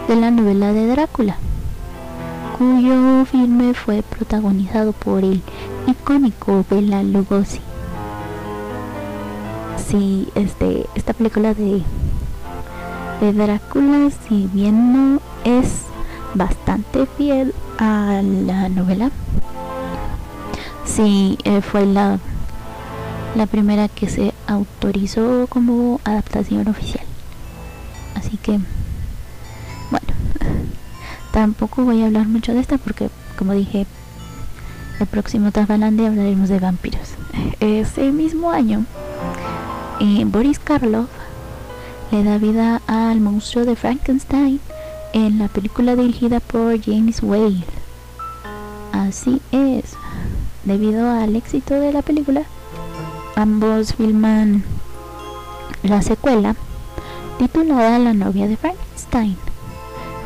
de 0.07 0.15
la 0.15 0.31
novela 0.31 0.73
de 0.73 0.87
Drácula, 0.87 1.37
cuyo 2.57 3.25
filme 3.25 3.73
fue 3.73 4.01
protagonizado 4.01 4.91
por 4.91 5.23
el 5.23 5.41
icónico 5.87 6.65
Bela 6.69 7.03
Lugosi. 7.03 7.61
Sí, 9.77 10.27
este, 10.35 10.85
esta 10.95 11.13
película 11.13 11.53
de, 11.53 11.83
de 13.19 13.33
Drácula, 13.33 14.09
si 14.27 14.47
bien 14.53 14.93
no 14.93 15.21
es 15.43 15.83
bastante 16.33 17.05
fiel 17.17 17.53
a 17.77 18.21
la 18.23 18.69
novela, 18.69 19.11
sí 20.85 21.37
eh, 21.43 21.61
fue 21.61 21.85
la, 21.85 22.19
la 23.35 23.45
primera 23.45 23.87
que 23.87 24.09
se 24.09 24.33
autorizó 24.47 25.47
como 25.49 25.99
adaptación 26.03 26.67
oficial. 26.67 27.05
Así 28.15 28.37
que 28.37 28.59
Tampoco 31.31 31.83
voy 31.83 32.01
a 32.01 32.07
hablar 32.07 32.27
mucho 32.27 32.53
de 32.53 32.59
esta 32.59 32.77
porque, 32.77 33.09
como 33.37 33.53
dije, 33.53 33.85
el 34.99 35.07
próximo 35.07 35.51
Tafalandia 35.51 36.07
hablaremos 36.07 36.49
de 36.49 36.59
vampiros. 36.59 37.13
Ese 37.59 38.11
mismo 38.11 38.51
año, 38.51 38.85
eh, 39.99 40.23
Boris 40.25 40.59
Karloff 40.59 41.09
le 42.11 42.23
da 42.23 42.37
vida 42.37 42.81
al 42.87 43.19
monstruo 43.19 43.65
de 43.65 43.75
Frankenstein 43.75 44.59
en 45.13 45.39
la 45.39 45.47
película 45.47 45.95
dirigida 45.95 46.39
por 46.39 46.79
James 46.81 47.21
Whale. 47.21 47.63
Así 48.91 49.41
es, 49.51 49.95
debido 50.63 51.09
al 51.09 51.35
éxito 51.35 51.75
de 51.75 51.93
la 51.93 52.01
película, 52.01 52.43
ambos 53.35 53.93
filman 53.93 54.63
la 55.83 56.01
secuela 56.01 56.55
titulada 57.37 57.99
La 57.99 58.13
novia 58.13 58.47
de 58.47 58.57
Frankenstein 58.57 59.37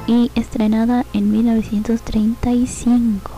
y 0.08 0.32
estrenada 0.36 1.06
en 1.14 1.32
1935. 1.32 3.32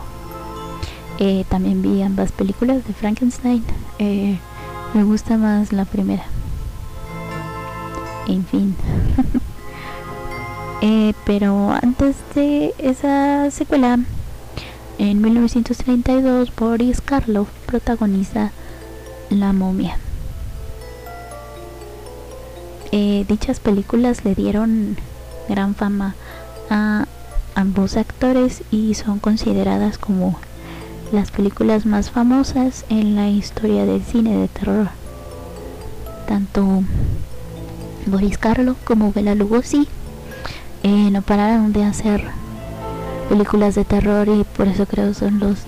Eh, 1.18 1.44
también 1.48 1.82
vi 1.82 2.02
ambas 2.02 2.32
películas 2.32 2.86
de 2.86 2.94
Frankenstein. 2.94 3.64
Eh, 3.98 4.38
me 4.94 5.04
gusta 5.04 5.36
más 5.36 5.72
la 5.72 5.84
primera. 5.84 6.24
En 8.26 8.44
fin. 8.44 8.74
Eh, 10.82 11.14
pero 11.24 11.70
antes 11.70 12.16
de 12.34 12.74
esa 12.76 13.50
secuela, 13.50 13.98
en 14.98 15.20
1932, 15.22 16.54
Boris 16.54 17.00
Karloff 17.00 17.48
protagoniza 17.64 18.52
La 19.30 19.54
momia. 19.54 19.96
dichas 23.26 23.60
películas 23.60 24.24
le 24.24 24.34
dieron 24.34 24.96
gran 25.48 25.74
fama 25.74 26.14
a 26.70 27.06
ambos 27.54 27.96
actores 27.96 28.62
y 28.70 28.94
son 28.94 29.18
consideradas 29.18 29.98
como 29.98 30.38
las 31.12 31.30
películas 31.30 31.86
más 31.86 32.10
famosas 32.10 32.84
en 32.88 33.14
la 33.14 33.28
historia 33.28 33.84
del 33.86 34.02
cine 34.02 34.36
de 34.36 34.48
terror. 34.48 34.88
Tanto 36.26 36.82
Boris 38.06 38.38
Karloff 38.38 38.82
como 38.84 39.12
Bela 39.12 39.34
Lugosi 39.34 39.88
eh, 40.82 41.10
no 41.10 41.22
pararon 41.22 41.72
de 41.72 41.84
hacer 41.84 42.24
películas 43.28 43.74
de 43.74 43.84
terror 43.84 44.28
y 44.28 44.44
por 44.44 44.68
eso 44.68 44.86
creo 44.86 45.14
son 45.14 45.38
los 45.40 45.58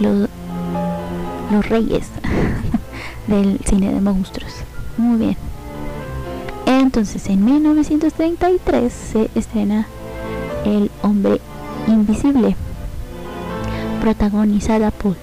los, 0.00 0.28
los 1.50 1.68
reyes 1.68 2.06
del 3.26 3.58
cine 3.64 3.92
de 3.92 4.00
monstruos. 4.00 4.52
Muy 4.96 5.18
bien. 5.18 5.36
Entonces 6.66 7.28
en 7.28 7.44
1933 7.44 8.92
se 8.92 9.30
estrena 9.34 9.86
el 10.64 10.90
hombre 11.02 11.40
invisible, 11.86 12.56
protagonizada 14.00 14.90
por 14.90 15.16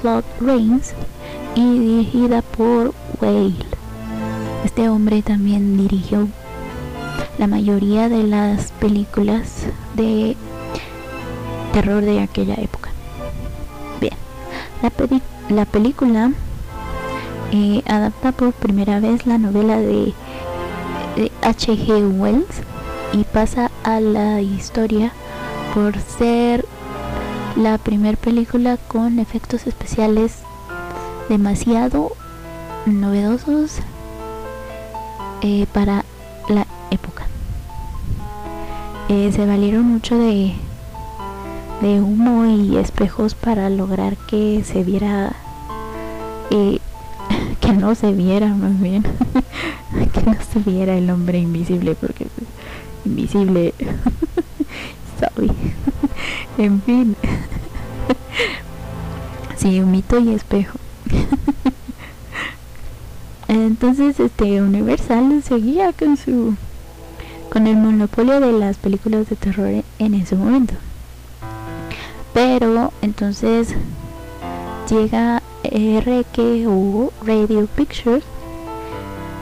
Claude 0.00 0.24
Rains 0.40 0.92
y 1.54 1.78
dirigida 1.78 2.42
por 2.42 2.92
Whale. 3.20 3.73
Este 4.64 4.88
hombre 4.88 5.20
también 5.20 5.76
dirigió 5.76 6.26
la 7.38 7.46
mayoría 7.46 8.08
de 8.08 8.22
las 8.22 8.72
películas 8.72 9.66
de 9.94 10.36
terror 11.74 12.02
de 12.02 12.20
aquella 12.20 12.54
época. 12.54 12.90
Bien, 14.00 14.14
la, 15.50 15.66
película 15.66 16.32
eh, 17.52 17.82
adapta 17.86 18.32
por 18.32 18.54
primera 18.54 19.00
vez 19.00 19.26
la 19.26 19.36
novela 19.36 19.76
de 19.76 20.14
H.G. 21.42 22.18
Wells 22.18 22.62
y 23.12 23.24
pasa 23.24 23.70
a 23.84 24.00
la 24.00 24.40
historia 24.40 25.12
por 25.74 25.98
ser 26.00 26.64
la 27.54 27.76
primera 27.76 28.16
película 28.16 28.78
con 28.88 29.18
efectos 29.18 29.66
especiales 29.66 30.38
demasiado 31.28 32.12
novedosos 32.86 33.80
eh, 35.46 35.66
para 35.74 36.06
la 36.48 36.66
época. 36.90 37.26
Eh, 39.10 39.30
se 39.30 39.44
valieron 39.44 39.84
mucho 39.84 40.16
de, 40.16 40.54
humo 41.82 42.46
y 42.46 42.78
espejos 42.78 43.34
para 43.34 43.68
lograr 43.68 44.16
que 44.16 44.64
se 44.64 44.82
viera, 44.82 45.36
eh, 46.50 46.78
que 47.60 47.74
no 47.74 47.94
se 47.94 48.12
viera 48.12 48.48
más 48.48 48.80
bien, 48.80 49.02
que 50.14 50.22
no 50.22 50.34
se 50.50 50.60
viera 50.60 50.96
el 50.96 51.10
hombre 51.10 51.40
invisible 51.40 51.94
porque 51.94 52.26
invisible. 53.04 53.74
Sorry. 55.20 55.52
en 56.56 56.80
fin. 56.80 57.16
sí, 59.56 59.78
un 59.80 59.94
y 59.94 60.34
espejo. 60.34 60.78
Entonces, 63.54 64.18
este 64.18 64.60
Universal 64.60 65.40
seguía 65.44 65.92
con 65.92 66.16
su 66.16 66.56
con 67.52 67.68
el 67.68 67.76
monopolio 67.76 68.40
de 68.40 68.50
las 68.50 68.78
películas 68.78 69.28
de 69.28 69.36
terror 69.36 69.84
en 70.00 70.14
ese 70.14 70.34
momento. 70.34 70.74
Pero 72.32 72.92
entonces 73.00 73.68
llega 74.90 75.40
RKU 75.62 77.12
Radio 77.24 77.68
Pictures 77.68 78.24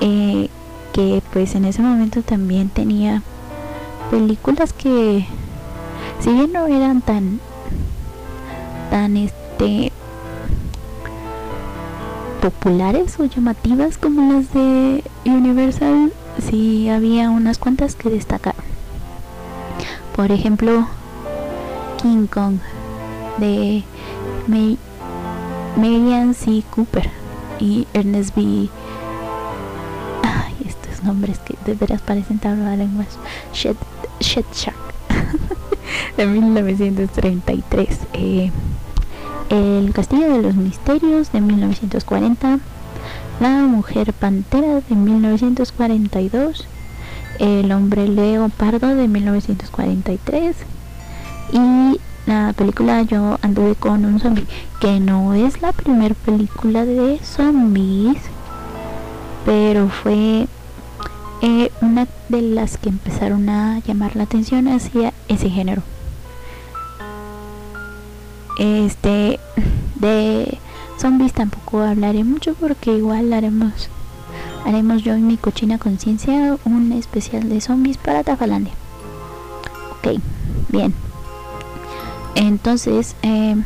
eh, 0.02 0.50
que 0.92 1.22
pues 1.32 1.54
en 1.54 1.64
ese 1.64 1.80
momento 1.80 2.20
también 2.20 2.68
tenía 2.68 3.22
películas 4.10 4.74
que 4.74 5.24
si 6.20 6.32
bien 6.34 6.52
no 6.52 6.66
eran 6.66 7.00
tan 7.00 7.40
tan 8.90 9.16
este 9.16 9.90
populares 12.42 13.18
o 13.18 13.24
llamativas 13.24 13.96
como 13.96 14.32
las 14.32 14.52
de 14.52 15.02
Universal, 15.24 16.12
sí 16.38 16.90
había 16.90 17.30
unas 17.30 17.56
cuantas 17.56 17.94
que 17.94 18.10
destacar. 18.10 18.56
Por 20.14 20.30
ejemplo, 20.30 20.86
King 22.02 22.26
Kong 22.26 22.58
de 23.38 23.82
Marian 25.76 26.34
C. 26.34 26.62
Cooper 26.70 27.08
y 27.58 27.86
Ernest 27.94 28.36
B 28.36 28.68
nombres 31.02 31.38
que 31.40 31.56
de 31.64 31.74
veras 31.74 32.00
parecen 32.00 32.38
tabla 32.38 32.76
lenguas. 32.76 33.18
Shed, 33.52 33.76
Shed 34.20 34.44
Shark 34.52 34.76
de 36.16 36.26
1933. 36.26 37.98
Eh, 38.14 38.50
el 39.52 39.92
Castillo 39.92 40.32
de 40.32 40.40
los 40.40 40.54
Misterios 40.54 41.30
de 41.30 41.42
1940. 41.42 42.58
La 43.38 43.50
Mujer 43.50 44.14
Pantera 44.14 44.80
de 44.80 44.94
1942. 44.94 46.66
El 47.38 47.70
Hombre 47.70 48.08
Leopardo 48.08 48.94
de 48.94 49.08
1943. 49.08 50.56
Y 51.52 52.00
la 52.24 52.54
película 52.56 53.02
Yo 53.02 53.38
anduve 53.42 53.74
con 53.74 54.06
un 54.06 54.20
zombie, 54.20 54.46
que 54.80 55.00
no 55.00 55.34
es 55.34 55.60
la 55.60 55.72
primera 55.72 56.14
película 56.14 56.86
de 56.86 57.18
zombies, 57.22 58.18
pero 59.44 59.88
fue 59.88 60.46
eh, 61.42 61.70
una 61.82 62.06
de 62.30 62.40
las 62.40 62.78
que 62.78 62.88
empezaron 62.88 63.50
a 63.50 63.80
llamar 63.80 64.16
la 64.16 64.22
atención 64.22 64.68
hacia 64.68 65.12
ese 65.28 65.50
género. 65.50 65.82
Este 68.58 69.40
de 69.96 70.58
zombies 70.98 71.32
tampoco 71.32 71.80
hablaré 71.80 72.24
mucho 72.24 72.54
porque 72.54 72.96
igual 72.96 73.32
haremos 73.32 73.88
haremos 74.64 75.02
yo 75.02 75.16
y 75.16 75.20
mi 75.20 75.36
cochina 75.36 75.78
conciencia 75.78 76.56
un 76.64 76.92
especial 76.92 77.48
de 77.48 77.60
zombies 77.60 77.98
para 77.98 78.22
Tafalandia. 78.22 78.72
Ok, 79.98 80.20
bien. 80.68 80.94
Entonces 82.34 83.16
eh, 83.22 83.56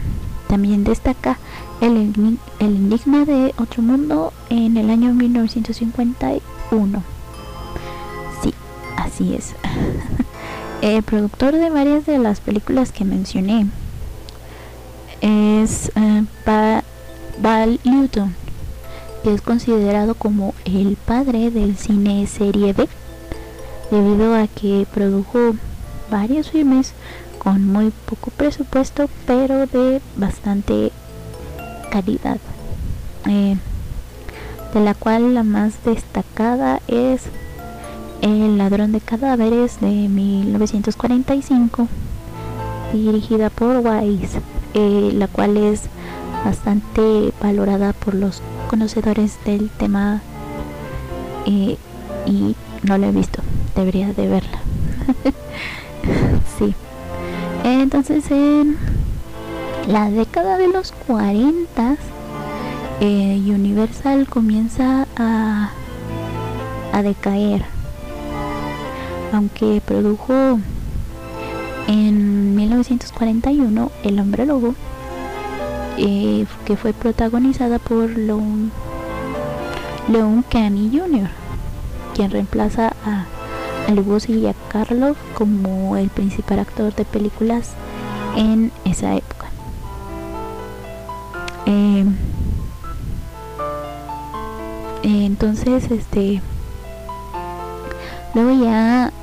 también 0.49 0.85
destaca 0.85 1.38
el, 1.81 2.38
el 2.59 2.77
enigma 2.77 3.25
de 3.25 3.55
otro 3.59 3.83
mundo 3.83 4.33
en 4.49 4.77
el 4.77 4.90
año 4.90 5.12
1950 5.12 6.33
1. 6.70 7.03
Sí, 8.42 8.55
así 8.96 9.35
es. 9.35 9.55
El 10.83 11.03
productor 11.03 11.55
de 11.55 11.70
varias 11.70 12.05
de 12.07 12.18
las 12.18 12.40
películas 12.40 12.92
que 12.92 13.05
mencioné 13.05 13.66
es 15.20 15.90
uh, 15.96 16.24
Val 17.40 17.81
Newton, 17.85 18.35
que 19.22 19.35
es 19.35 19.42
considerado 19.42 20.14
como 20.14 20.55
el 20.64 20.96
padre 20.96 21.50
del 21.50 21.76
cine 21.76 22.26
serie 22.26 22.72
B, 22.72 22.88
debido 23.90 24.35
a 24.35 24.46
que 24.46 24.87
produjo 24.92 25.57
varios 26.11 26.50
filmes 26.50 26.92
con 27.38 27.66
muy 27.66 27.92
poco 28.07 28.31
presupuesto, 28.31 29.09
pero 29.26 29.66
de 29.66 30.00
bastante 30.16 30.92
calidad. 31.90 32.38
Eh, 33.26 33.57
de 34.74 34.81
la 34.81 34.94
cual 34.94 35.35
la 35.35 35.42
más 35.42 35.74
destacada 35.85 36.81
es 36.87 37.22
El 38.22 38.59
ladrón 38.59 38.92
de 38.92 39.00
cadáveres 39.00 39.81
de 39.81 40.09
1945, 40.09 41.88
dirigida 42.92 43.50
por 43.50 43.76
Wise, 43.79 44.40
eh, 44.74 45.11
la 45.12 45.29
cual 45.29 45.57
es 45.57 45.83
bastante 46.44 47.33
valorada 47.40 47.92
por 47.92 48.14
los 48.14 48.42
conocedores 48.68 49.38
del 49.44 49.70
tema 49.70 50.20
eh, 51.46 51.76
y 52.26 52.55
no 52.83 52.98
la 52.98 53.09
he 53.09 53.12
visto, 53.12 53.42
debería 53.74 54.12
de 54.12 54.29
verla. 54.29 54.59
sí. 56.59 56.74
Entonces 57.64 58.31
en 58.31 58.76
la 59.88 60.11
década 60.11 60.59
de 60.59 60.68
los 60.68 60.92
40 60.92 61.96
eh, 63.00 63.42
Universal 63.46 64.29
comienza 64.29 65.07
a, 65.16 65.70
a 66.92 67.02
decaer. 67.02 67.64
Aunque 69.33 69.83
produjo 69.85 70.59
en 71.87 72.57
1941 72.57 73.90
El 74.03 74.18
hombre 74.20 74.46
lobo, 74.46 74.75
eh, 75.99 76.46
que 76.64 76.77
fue 76.77 76.92
protagonizada 76.92 77.79
por 77.79 78.11
Leon, 78.11 78.70
Canny 80.51 80.90
Jr., 80.96 81.29
quien 82.14 82.31
reemplaza 82.31 82.92
a, 83.05 83.27
a 83.88 84.29
y 84.29 84.46
a 84.46 84.55
Karloff 84.68 85.16
como 85.35 85.96
el 85.96 86.09
principal 86.09 86.59
actor 86.59 86.94
de 86.94 87.05
películas 87.05 87.72
en 88.37 88.72
esa 88.85 89.14
época. 89.14 89.46
Eh, 91.66 92.05
entonces, 95.03 95.90
este. 95.90 96.40
Luego 98.37 98.51
ya, 98.62 99.14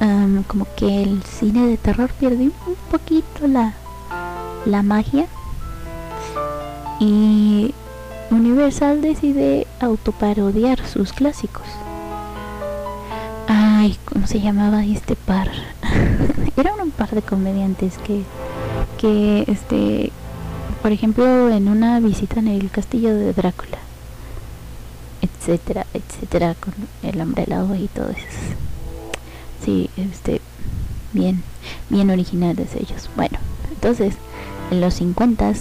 como 0.48 0.66
que 0.76 1.04
el 1.04 1.22
cine 1.22 1.68
de 1.68 1.78
terror 1.78 2.10
pierde 2.20 2.46
un 2.46 2.76
poquito 2.90 3.48
la, 3.48 3.74
la 4.66 4.82
magia. 4.82 5.28
Y 7.00 7.76
Universal 8.32 9.04
decide 9.04 9.68
autoparodiar 9.80 10.84
sus 10.88 11.14
clásicos. 11.14 11.68
Ay, 13.48 14.00
¿cómo 14.06 14.26
se 14.26 14.42
llamaba 14.42 14.84
este 14.84 15.16
par? 15.16 15.52
Era 16.58 16.74
un 16.74 16.90
par 16.90 17.12
de 17.12 17.22
comediantes 17.22 18.00
que, 18.00 18.24
que, 18.98 19.44
este, 19.46 20.12
por 20.82 20.92
ejemplo, 20.92 21.50
en 21.50 21.68
una 21.68 22.00
visita 22.00 22.40
en 22.40 22.48
el 22.48 22.72
castillo 22.72 23.14
de 23.14 23.32
Drácula 23.32 23.78
etcétera, 25.22 25.86
etcétera, 25.94 26.56
con 26.56 26.74
el 27.04 27.22
hombre 27.22 27.44
helado 27.44 27.76
y 27.76 27.88
todo 27.90 28.10
eso. 28.10 28.73
Sí, 29.64 29.90
este, 29.96 30.42
bien, 31.14 31.44
bien 31.90 32.10
originales 32.10 32.76
ellos. 32.76 33.10
Bueno, 33.16 33.38
entonces, 33.72 34.16
en 34.72 34.82
los 34.82 34.96
50 34.96 35.54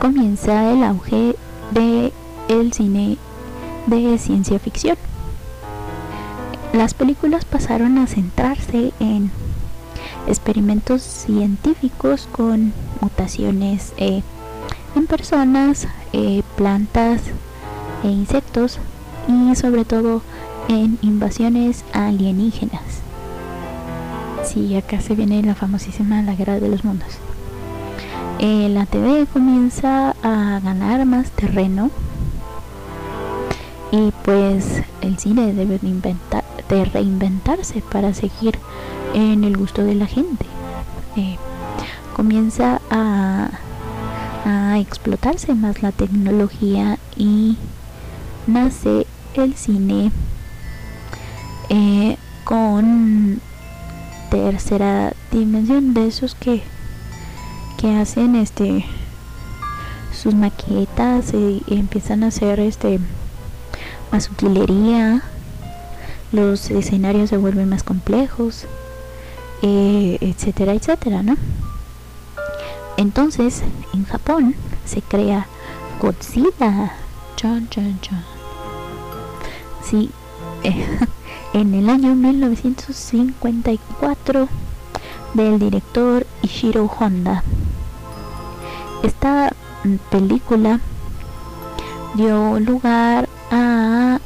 comienza 0.00 0.72
el 0.72 0.82
auge 0.82 1.36
de 1.72 2.12
el 2.48 2.72
cine 2.72 3.18
de 3.86 4.18
ciencia 4.18 4.58
ficción. 4.58 4.96
Las 6.72 6.94
películas 6.94 7.44
pasaron 7.44 7.98
a 7.98 8.06
centrarse 8.06 8.92
en 8.98 9.30
experimentos 10.26 11.02
científicos 11.02 12.28
con 12.32 12.72
mutaciones 13.00 13.92
eh, 13.98 14.22
en 14.94 15.06
personas, 15.06 15.86
eh, 16.12 16.42
plantas, 16.56 17.20
e 18.02 18.08
insectos 18.08 18.78
y 19.28 19.54
sobre 19.54 19.84
todo 19.84 20.22
en 20.68 20.98
invasiones 21.02 21.84
alienígenas. 21.92 23.02
Sí, 24.44 24.74
acá 24.76 25.00
se 25.00 25.14
viene 25.14 25.42
la 25.42 25.54
famosísima 25.54 26.22
La 26.22 26.34
Guerra 26.34 26.60
de 26.60 26.68
los 26.68 26.84
Mundos. 26.84 27.08
Eh, 28.38 28.68
la 28.68 28.86
TV 28.86 29.26
comienza 29.32 30.16
a 30.22 30.60
ganar 30.60 31.06
más 31.06 31.30
terreno 31.30 31.90
y 33.92 34.12
pues 34.24 34.82
el 35.00 35.18
cine 35.18 35.52
debe 35.52 35.78
de, 35.78 35.88
inventar, 35.88 36.44
de 36.68 36.84
reinventarse 36.84 37.82
para 37.92 38.14
seguir 38.14 38.58
en 39.14 39.44
el 39.44 39.56
gusto 39.56 39.84
de 39.84 39.94
la 39.94 40.06
gente. 40.06 40.46
Eh, 41.16 41.36
comienza 42.16 42.80
a, 42.90 43.50
a 44.44 44.78
explotarse 44.78 45.54
más 45.54 45.82
la 45.82 45.92
tecnología 45.92 46.98
y 47.16 47.56
nace 48.46 49.06
el 49.34 49.54
cine 49.54 50.10
eh, 51.72 52.16
con 52.44 53.40
tercera 54.30 55.12
dimensión 55.30 55.94
de 55.94 56.06
esos 56.06 56.34
que 56.34 56.62
que 57.78 57.96
hacen 57.96 58.36
este 58.36 58.84
sus 60.12 60.34
maquetas 60.34 61.34
y, 61.34 61.62
empiezan 61.66 62.22
a 62.22 62.28
hacer 62.28 62.60
este 62.60 63.00
más 64.12 64.30
utilería. 64.30 65.22
Los 66.30 66.70
escenarios 66.70 67.30
se 67.30 67.36
vuelven 67.36 67.68
más 67.68 67.82
complejos 67.82 68.66
eh, 69.62 70.18
etcétera 70.20 70.72
etcétera 70.74 71.22
no 71.22 71.36
entonces 72.96 73.62
en 73.94 74.04
Japón 74.04 74.54
se 74.84 75.02
crea 75.02 75.46
Godzilla. 76.00 76.92
Chan, 77.36 77.68
chan, 77.70 77.98
chan. 78.00 78.24
Sí, 79.82 80.10
en 81.52 81.74
el 81.74 81.90
año 81.90 82.14
1954 82.14 84.48
del 85.34 85.58
director 85.58 86.26
Ishiro 86.42 86.86
Honda. 86.86 87.42
Esta 89.02 89.52
película 90.10 90.80
dio 92.14 92.60
lugar 92.60 93.28
a 93.50 94.20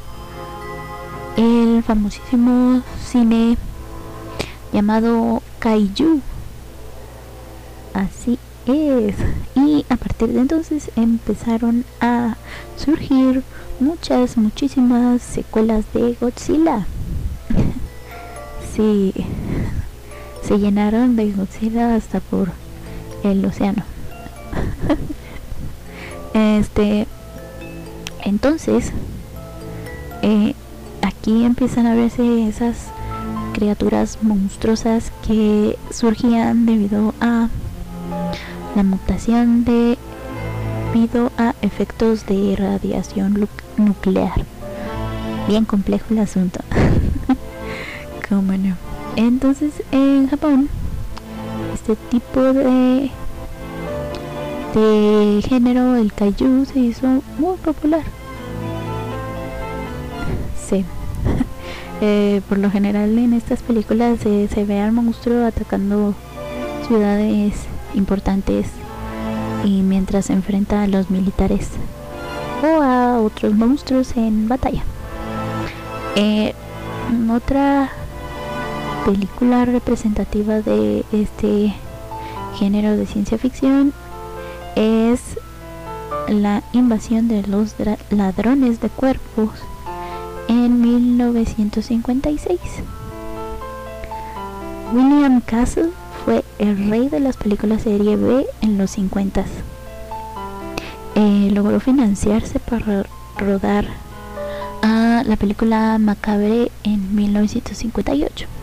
el 1.36 1.82
famosísimo 1.82 2.82
cine 3.04 3.56
llamado 4.72 5.42
Kaiju. 5.58 6.20
Así 7.94 8.38
es. 8.66 9.16
Y 9.54 9.86
a 9.88 9.96
partir 9.96 10.28
de 10.28 10.40
entonces 10.40 10.90
empezaron 10.96 11.84
a 12.00 12.36
surgir 12.76 13.42
muchas, 13.80 14.36
muchísimas 14.36 15.22
secuelas 15.22 15.84
de 15.92 16.16
Godzilla. 16.20 16.86
Se 18.76 20.58
llenaron 20.58 21.16
de 21.16 21.32
Godzilla 21.32 21.94
hasta 21.94 22.20
por 22.20 22.50
el 23.24 23.44
océano. 23.44 23.82
este, 26.34 27.06
entonces, 28.24 28.92
eh, 30.22 30.54
aquí 31.02 31.44
empiezan 31.44 31.86
a 31.86 31.94
verse 31.94 32.48
esas 32.48 32.88
criaturas 33.54 34.18
monstruosas 34.22 35.10
que 35.26 35.78
surgían 35.90 36.66
debido 36.66 37.14
a 37.20 37.48
la 38.74 38.82
mutación 38.82 39.64
de 39.64 39.96
debido 40.96 41.30
a 41.36 41.54
efectos 41.60 42.24
de 42.24 42.56
radiación 42.56 43.48
nuclear. 43.76 44.44
Bien 45.46 45.66
complejo 45.66 46.06
el 46.10 46.20
asunto. 46.20 46.60
Entonces 49.16 49.82
en 49.92 50.28
Japón 50.28 50.68
este 51.74 51.96
tipo 52.10 52.40
de 52.40 53.10
de 54.74 55.42
género, 55.48 55.96
el 55.96 56.12
kaiju, 56.12 56.66
se 56.66 56.80
hizo 56.80 57.06
muy 57.38 57.56
popular. 57.56 58.02
Sí. 60.68 60.84
Eh, 62.02 62.42
por 62.46 62.58
lo 62.58 62.70
general 62.70 63.16
en 63.16 63.32
estas 63.32 63.62
películas 63.62 64.18
se 64.20 64.64
ve 64.66 64.82
al 64.82 64.92
monstruo 64.92 65.46
atacando 65.46 66.12
ciudades 66.86 67.54
importantes 67.94 68.66
y 69.64 69.80
mientras 69.80 70.26
se 70.26 70.34
enfrenta 70.34 70.82
a 70.82 70.88
los 70.88 71.08
militares 71.10 71.70
o 72.62 72.82
a 72.82 73.18
otros 73.18 73.54
monstruos 73.54 74.14
en 74.14 74.46
batalla. 74.46 74.82
Eh, 76.16 76.54
otra 77.32 77.90
película 79.06 79.64
representativa 79.64 80.62
de 80.62 81.04
este 81.12 81.72
género 82.58 82.96
de 82.96 83.06
ciencia 83.06 83.38
ficción 83.38 83.92
es 84.74 85.20
la 86.26 86.64
invasión 86.72 87.28
de 87.28 87.46
los 87.46 87.76
ladrones 88.10 88.80
de 88.80 88.88
cuerpos 88.88 89.50
en 90.48 90.80
1956. 90.80 92.58
William 94.92 95.40
Castle 95.40 95.90
fue 96.24 96.44
el 96.58 96.90
rey 96.90 97.08
de 97.08 97.20
las 97.20 97.36
películas 97.36 97.82
serie 97.82 98.16
B 98.16 98.44
en 98.60 98.76
los 98.76 98.90
50. 98.90 99.44
Eh, 101.14 101.50
logró 101.52 101.78
financiarse 101.78 102.58
para 102.58 103.06
rodar 103.38 103.86
a 104.82 105.22
la 105.24 105.36
película 105.36 105.96
Macabre 105.98 106.72
en 106.82 107.14
1958. 107.14 108.55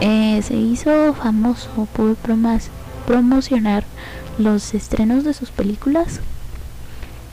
Eh, 0.00 0.42
se 0.42 0.54
hizo 0.56 1.14
famoso 1.14 1.88
por 1.94 2.16
promocionar 3.06 3.84
los 4.38 4.74
estrenos 4.74 5.24
de 5.24 5.34
sus 5.34 5.50
películas, 5.50 6.20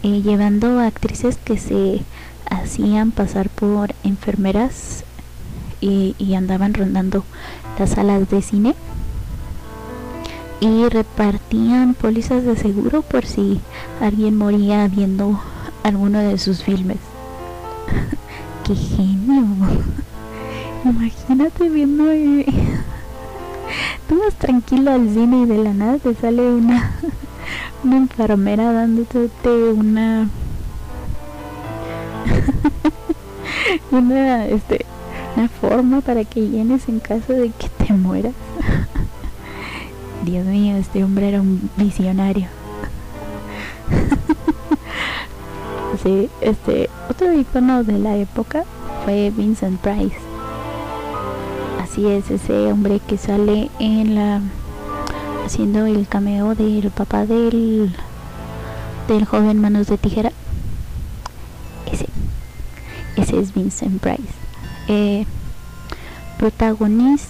eh, 0.04 0.22
llevando 0.22 0.80
a 0.80 0.88
actrices 0.88 1.38
que 1.38 1.58
se 1.58 2.02
hacían 2.50 3.12
pasar 3.12 3.50
por 3.50 3.94
enfermeras 4.04 5.04
y, 5.80 6.16
y 6.18 6.36
andaban 6.36 6.74
rondando 6.74 7.24
las 7.80 7.92
salas 7.92 8.30
de 8.30 8.42
cine 8.42 8.76
y 10.62 10.88
repartían 10.90 11.96
pólizas 11.96 12.44
de 12.44 12.56
seguro 12.56 13.02
por 13.02 13.26
si 13.26 13.60
alguien 14.00 14.38
moría 14.38 14.88
viendo 14.88 15.42
alguno 15.84 16.20
de 16.20 16.38
sus 16.38 16.64
filmes. 16.64 17.00
¡Qué 18.64 18.76
genio! 18.76 19.46
Imagínate 20.84 21.70
viendo... 21.70 22.06
Tú 24.10 24.20
vas 24.20 24.34
tranquilo 24.36 24.92
al 24.92 25.10
cine 25.10 25.44
y 25.44 25.46
de 25.46 25.58
la 25.58 25.74
nada 25.74 25.98
te 25.98 26.14
sale 26.16 26.42
una, 26.42 26.92
una 27.84 27.98
enfermera 27.98 28.74
dándote 28.74 29.30
una... 29.74 30.28
una, 33.92 34.48
este, 34.48 34.86
una 35.38 35.48
forma 35.48 36.02
para 36.02 36.26
que 36.26 36.50
llenes 36.50 36.90
en 36.90 37.00
caso 37.00 37.34
de 37.34 37.52
que 37.52 37.70
te 37.70 37.94
mueras. 37.94 38.34
Dios 40.26 40.46
mío, 40.46 40.76
este 40.78 41.04
hombre 41.04 41.30
era 41.30 41.42
un 41.42 41.70
visionario. 41.78 42.48
sí, 46.04 46.30
este, 46.42 46.90
otro 47.10 47.34
icono 47.34 47.84
de 47.84 47.98
la 47.98 48.18
época 48.18 48.66
fue 49.06 49.32
Vincent 49.36 49.80
Price. 49.80 50.31
Así 51.92 52.08
es, 52.08 52.32
ese 52.32 52.72
hombre 52.72 53.02
que 53.06 53.18
sale 53.18 53.70
en 53.78 54.16
la 54.16 54.40
haciendo 55.46 55.86
el 55.88 56.08
cameo 56.08 56.56
del 56.56 56.90
papá 56.90 57.26
del 57.26 57.94
del 59.10 59.26
joven 59.26 59.60
Manos 59.60 59.88
de 59.88 59.98
Tijera. 59.98 60.32
Ese, 61.92 62.08
ese 63.18 63.40
es 63.42 63.54
Vincent 63.54 64.00
Price. 64.00 64.24
Eh, 64.88 65.26
protagonista 66.40 67.28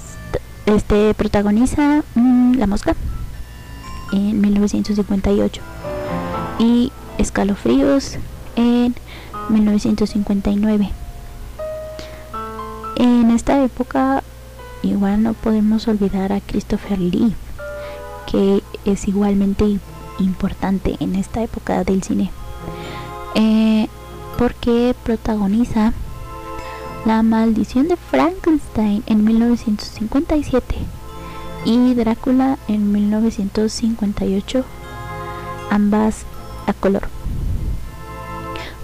este 0.67 1.15
protagoniza 1.15 2.03
mm, 2.13 2.53
La 2.59 2.67
Mosca 2.67 2.95
en 4.13 4.41
1958 4.41 5.59
y 6.59 6.91
Escalofríos 7.17 8.19
en 8.55 8.93
1959. 9.49 10.91
En 12.97 13.31
esta 13.31 13.63
época 13.63 14.21
igual 14.83 15.23
no 15.23 15.33
podemos 15.33 15.87
olvidar 15.87 16.31
a 16.31 16.41
Christopher 16.41 16.99
Lee, 16.99 17.33
que 18.25 18.63
es 18.85 19.07
igualmente 19.07 19.79
importante 20.19 20.97
en 20.99 21.15
esta 21.15 21.43
época 21.43 21.83
del 21.83 22.03
cine, 22.03 22.31
eh, 23.35 23.87
porque 24.37 24.95
protagoniza 25.03 25.93
la 27.05 27.23
maldición 27.23 27.87
de 27.87 27.97
Frankenstein 27.97 29.03
en 29.07 29.23
1957 29.23 30.75
y 31.65 31.93
Drácula 31.93 32.57
en 32.67 32.91
1958, 32.91 34.63
ambas 35.69 36.25
a 36.67 36.73
color. 36.73 37.07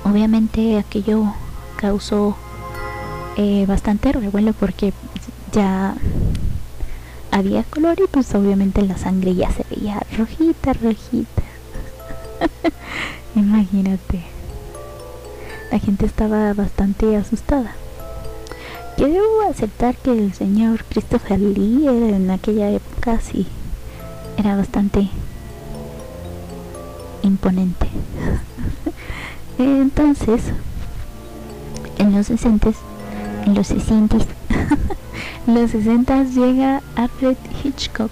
Obviamente 0.04 0.78
aquello 0.78 1.34
causó 1.76 2.36
eh, 3.36 3.66
bastante 3.68 4.12
revuelo 4.12 4.54
porque 4.54 4.94
ya 5.58 5.96
había 7.32 7.64
color 7.64 8.00
y 8.00 8.08
pues 8.08 8.34
obviamente 8.36 8.84
la 8.84 8.96
sangre 8.96 9.34
ya 9.34 9.52
se 9.52 9.66
veía 9.70 10.00
rojita, 10.16 10.74
rojita. 10.74 11.42
Imagínate. 13.36 14.22
La 15.72 15.80
gente 15.80 16.06
estaba 16.06 16.54
bastante 16.54 17.16
asustada. 17.18 17.74
Yo 19.00 19.08
debo 19.08 19.42
aceptar 19.50 19.96
que 19.96 20.12
el 20.12 20.34
señor 20.34 20.84
Christopher 20.86 21.40
Lee 21.40 21.88
en 21.88 22.30
aquella 22.30 22.70
época 22.70 23.20
sí 23.20 23.48
era 24.38 24.56
bastante 24.56 25.10
imponente. 27.24 27.88
Entonces, 29.58 30.42
en 31.98 32.16
los 32.16 32.28
60 32.28 32.74
en 33.46 33.56
los 33.56 33.68
60 33.68 34.18
los 35.48 35.72
60 35.72 36.24
llega 36.26 36.82
Alfred 36.96 37.38
Hitchcock 37.64 38.12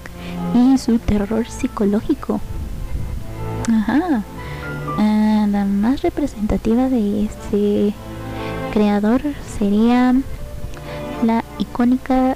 y 0.54 0.78
su 0.78 1.00
terror 1.00 1.45
psicológico. 1.48 2.39
Ajá. 3.69 4.24
Ah, 4.98 5.45
la 5.50 5.65
más 5.65 6.02
representativa 6.02 6.89
de 6.89 7.26
este 7.26 7.93
creador 8.74 9.21
sería 9.58 10.15
la 11.24 11.43
icónica 11.60 12.36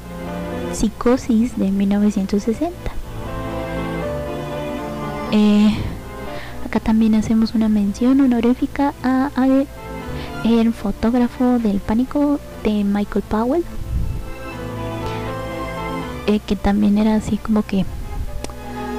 Psicosis 0.74 1.58
de 1.58 1.72
1960. 1.72 2.72
Eh, 5.32 5.76
acá 6.66 6.80
también 6.80 7.16
hacemos 7.16 7.56
una 7.56 7.70
mención 7.70 8.22
honorífica 8.22 8.94
a, 9.04 9.30
el 10.44 10.74
fotógrafo 10.74 11.60
del 11.60 11.80
pánico 11.80 12.40
de 12.64 12.84
Michael 12.84 13.24
Powell, 13.28 13.64
eh, 16.30 16.39
que 16.46 16.56
también 16.56 17.00
era 17.00 17.15
así 17.15 17.38
como 17.38 17.63
que 17.63 17.86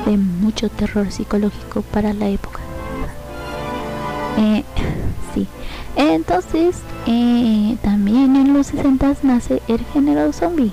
de 0.05 0.17
mucho 0.17 0.69
terror 0.69 1.13
psicológico 1.13 1.83
para 1.83 2.13
la 2.13 2.29
época. 2.29 2.59
Eh, 4.37 4.65
sí, 5.35 5.47
entonces, 5.95 6.79
eh, 7.07 7.77
también 7.83 8.35
en 8.35 8.53
los 8.53 8.67
60 8.69 9.15
nace 9.23 9.63
el 9.69 9.79
género 9.93 10.33
zombie. 10.33 10.73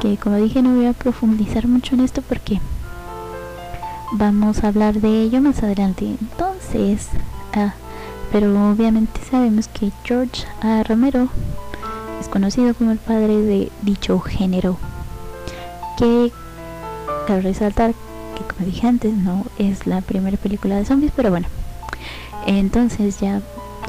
Que 0.00 0.16
como 0.16 0.36
dije 0.36 0.62
no 0.62 0.76
voy 0.76 0.86
a 0.86 0.92
profundizar 0.92 1.66
mucho 1.66 1.96
en 1.96 2.02
esto 2.02 2.22
porque 2.22 2.60
vamos 4.12 4.62
a 4.62 4.68
hablar 4.68 5.00
de 5.00 5.22
ello 5.22 5.40
más 5.40 5.60
adelante. 5.64 6.04
Entonces, 6.20 7.08
ah, 7.52 7.74
pero 8.30 8.70
obviamente 8.70 9.20
sabemos 9.28 9.66
que 9.66 9.90
George 10.04 10.46
A. 10.62 10.84
Romero 10.84 11.28
es 12.20 12.28
conocido 12.28 12.74
como 12.74 12.92
el 12.92 12.98
padre 12.98 13.40
de 13.42 13.72
dicho 13.82 14.20
género. 14.20 14.78
Que 16.00 16.32
cabe 17.26 17.42
resaltar 17.42 17.92
que 18.34 18.42
como 18.42 18.64
dije 18.64 18.86
antes 18.86 19.12
no 19.12 19.44
es 19.58 19.86
la 19.86 20.00
primera 20.00 20.38
película 20.38 20.76
de 20.76 20.86
zombies, 20.86 21.12
pero 21.14 21.28
bueno. 21.28 21.46
Entonces 22.46 23.20
ya 23.20 23.42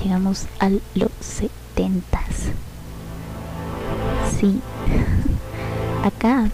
llegamos 0.03 0.47
a 0.59 0.69
los 0.69 1.09
setentas. 1.21 2.51
Sí, 4.37 4.59
acá 6.03 6.49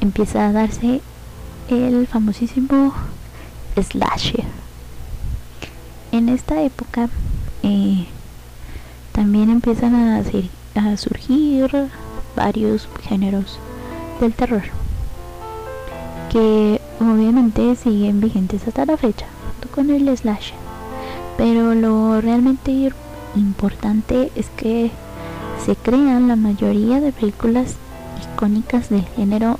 empieza 0.00 0.48
a 0.48 0.52
darse 0.52 1.00
el 1.68 2.08
famosísimo 2.08 2.92
slasher. 3.80 4.46
En 6.10 6.28
esta 6.28 6.60
época 6.60 7.08
eh, 7.62 8.06
también 9.12 9.48
empiezan 9.48 9.94
a, 9.94 10.24
a 10.74 10.96
surgir 10.96 11.88
varios 12.34 12.88
géneros 13.02 13.60
del 14.20 14.32
terror 14.32 14.62
que 16.32 16.80
obviamente 17.00 17.76
siguen 17.76 18.20
vigentes 18.20 18.66
hasta 18.66 18.84
la 18.84 18.96
fecha 18.96 19.26
con 19.74 19.90
el 19.90 20.16
slasher 20.16 20.66
pero 21.36 21.74
lo 21.74 22.20
realmente 22.20 22.92
importante 23.34 24.30
es 24.34 24.48
que 24.56 24.90
se 25.64 25.76
crean 25.76 26.28
la 26.28 26.36
mayoría 26.36 27.00
de 27.00 27.12
películas 27.12 27.74
icónicas 28.32 28.88
del 28.88 29.04
género 29.04 29.58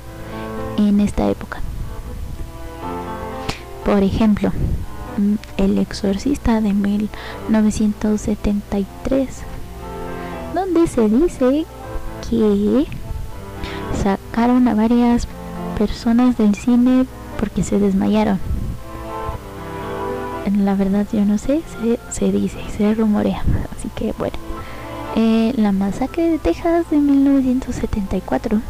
en 0.77 0.99
esta 0.99 1.29
época. 1.29 1.59
Por 3.85 4.01
ejemplo, 4.03 4.51
mm, 5.17 5.35
El 5.57 5.77
Exorcista 5.77 6.61
de 6.61 6.73
1973 6.73 9.27
donde 10.53 10.87
se 10.87 11.09
dice 11.09 11.65
que 12.29 12.85
a 14.37 14.73
varias 14.75 15.27
personas 15.79 16.37
del 16.37 16.53
cine 16.53 17.07
porque 17.39 17.63
se 17.63 17.79
desmayaron. 17.79 18.37
La 20.55 20.75
verdad 20.75 21.07
yo 21.11 21.25
no 21.25 21.39
sé, 21.39 21.63
se, 22.11 22.31
dice, 22.31 22.59
se 22.77 22.93
rumorea. 22.93 23.41
Así 23.75 23.89
que 23.95 24.13
bueno. 24.19 24.35
Eh, 25.15 25.55
la 25.57 25.71
masacre 25.71 26.29
de 26.29 26.37
Texas 26.37 26.87
de 26.91 26.97
1974. 26.97 28.61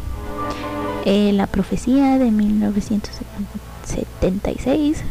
Eh, 1.04 1.32
la 1.34 1.46
profecía 1.46 2.16
de 2.18 2.30
1976. 2.30 5.02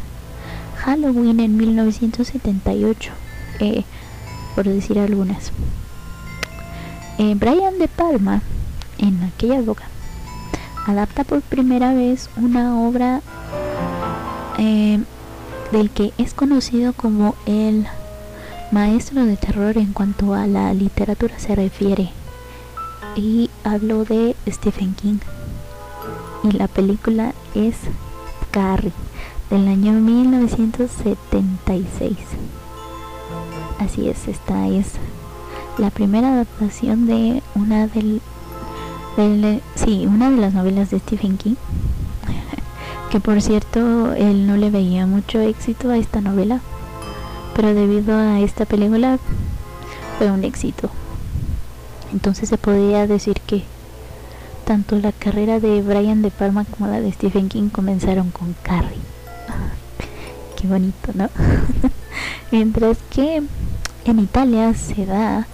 Halloween 0.77 1.39
en 1.39 1.55
1978. 1.55 3.11
Eh, 3.59 3.83
por 4.55 4.65
decir 4.65 4.97
algunas. 4.97 5.51
Brian 7.19 7.79
De 7.79 7.87
Palma, 7.87 8.43
en 8.99 9.23
aquella 9.23 9.57
época, 9.57 9.85
adapta 10.87 11.23
por 11.25 11.41
primera 11.41 11.93
vez 11.93 12.29
una 12.37 12.81
obra 12.81 13.21
eh, 14.57 15.03
del 15.71 15.91
que 15.91 16.13
es 16.17 16.33
conocido 16.33 16.93
como 16.93 17.35
el 17.45 17.85
maestro 18.71 19.25
de 19.25 19.35
terror 19.35 19.77
en 19.77 19.91
cuanto 19.91 20.33
a 20.33 20.47
la 20.47 20.73
literatura 20.73 21.37
se 21.39 21.53
refiere. 21.55 22.11
Y 23.15 23.49
hablo 23.63 24.05
de 24.05 24.37
Stephen 24.47 24.95
King. 24.95 25.17
Y 26.43 26.51
la 26.51 26.69
película 26.69 27.33
es 27.53 27.75
Carrie, 28.51 28.93
del 29.49 29.67
año 29.67 29.91
1976. 29.91 32.15
Así 33.79 34.07
es, 34.07 34.27
esta 34.27 34.67
es 34.67 34.91
la 35.77 35.89
primera 35.89 36.29
adaptación 36.29 37.07
de 37.07 37.41
una 37.55 37.87
del 37.87 38.21
sí, 39.75 40.05
una 40.05 40.29
de 40.29 40.37
las 40.37 40.53
novelas 40.53 40.91
de 40.91 40.99
Stephen 40.99 41.37
King. 41.37 41.55
que 43.11 43.19
por 43.19 43.41
cierto, 43.41 44.13
él 44.13 44.45
no 44.45 44.57
le 44.57 44.69
veía 44.69 45.07
mucho 45.07 45.39
éxito 45.39 45.89
a 45.89 45.97
esta 45.97 46.21
novela. 46.21 46.61
Pero 47.55 47.73
debido 47.73 48.15
a 48.15 48.39
esta 48.39 48.65
película 48.65 49.17
fue 50.17 50.29
un 50.29 50.43
éxito. 50.43 50.91
Entonces 52.13 52.49
se 52.49 52.57
podría 52.57 53.07
decir 53.07 53.41
que 53.41 53.63
tanto 54.65 54.97
la 54.97 55.11
carrera 55.11 55.59
de 55.59 55.81
Brian 55.81 56.21
De 56.21 56.29
Palma 56.29 56.65
como 56.65 56.87
la 56.87 57.01
de 57.01 57.11
Stephen 57.11 57.49
King 57.49 57.69
comenzaron 57.69 58.29
con 58.29 58.53
Carrie. 58.61 58.99
Qué 60.61 60.67
bonito, 60.67 61.11
¿no? 61.15 61.29
Mientras 62.51 62.99
que 63.09 63.41
en 64.05 64.19
Italia 64.19 64.75
se 64.75 65.07
da 65.07 65.47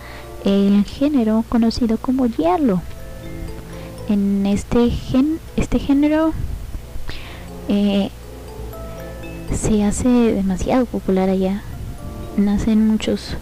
el 0.43 0.83
género 0.83 1.45
conocido 1.47 1.97
como 1.97 2.27
giallo 2.27 2.81
en 4.09 4.45
este 4.45 4.89
gen 4.89 5.39
este 5.55 5.79
género 5.79 6.33
eh, 7.69 8.09
se 9.53 9.83
hace 9.83 10.07
demasiado 10.07 10.85
popular 10.85 11.29
allá 11.29 11.61
nacen 12.37 12.87
muchos 12.87 13.35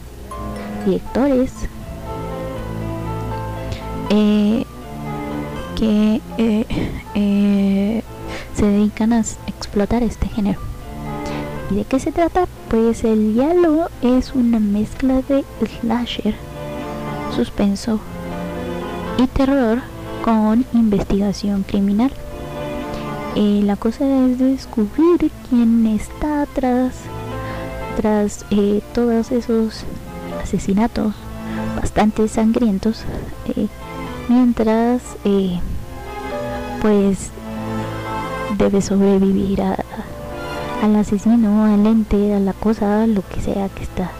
directores 0.85 1.51
eh, 4.09 4.65
que 5.77 6.21
eh, 6.37 8.03
se 8.55 8.65
dedican 8.65 9.13
a 9.13 9.19
explotar 9.47 10.03
este 10.03 10.27
género 10.27 10.59
¿Y 11.71 11.75
de 11.75 11.85
qué 11.85 12.01
se 12.01 12.11
trata? 12.11 12.47
Pues 12.69 13.05
el 13.05 13.33
diálogo 13.33 13.87
es 14.01 14.33
una 14.33 14.59
mezcla 14.59 15.21
de 15.21 15.45
slasher, 15.79 16.35
suspenso 17.33 18.01
y 19.17 19.27
terror 19.27 19.81
con 20.23 20.65
investigación 20.73 21.63
criminal. 21.63 22.11
Eh, 23.35 23.61
la 23.63 23.75
cosa 23.75 24.05
es 24.25 24.39
descubrir 24.39 25.31
quién 25.49 25.87
está 25.87 26.43
atrás 26.43 26.95
tras 27.95 28.45
eh, 28.51 28.81
todos 28.93 29.31
esos 29.31 29.83
asesinatos 30.43 31.13
bastante 31.75 32.27
sangrientos 32.27 33.03
eh, 33.55 33.67
mientras 34.27 35.01
pues 36.81 37.31
debe 38.57 38.81
sobrevivir 38.81 39.61
al 39.61 40.95
asesino, 40.95 41.65
al 41.65 41.85
ente, 41.85 42.33
a 42.33 42.39
la 42.39 42.53
cosa, 42.53 43.07
lo 43.07 43.21
que 43.27 43.39
sea 43.39 43.69
que 43.69 43.83
está 43.83 44.11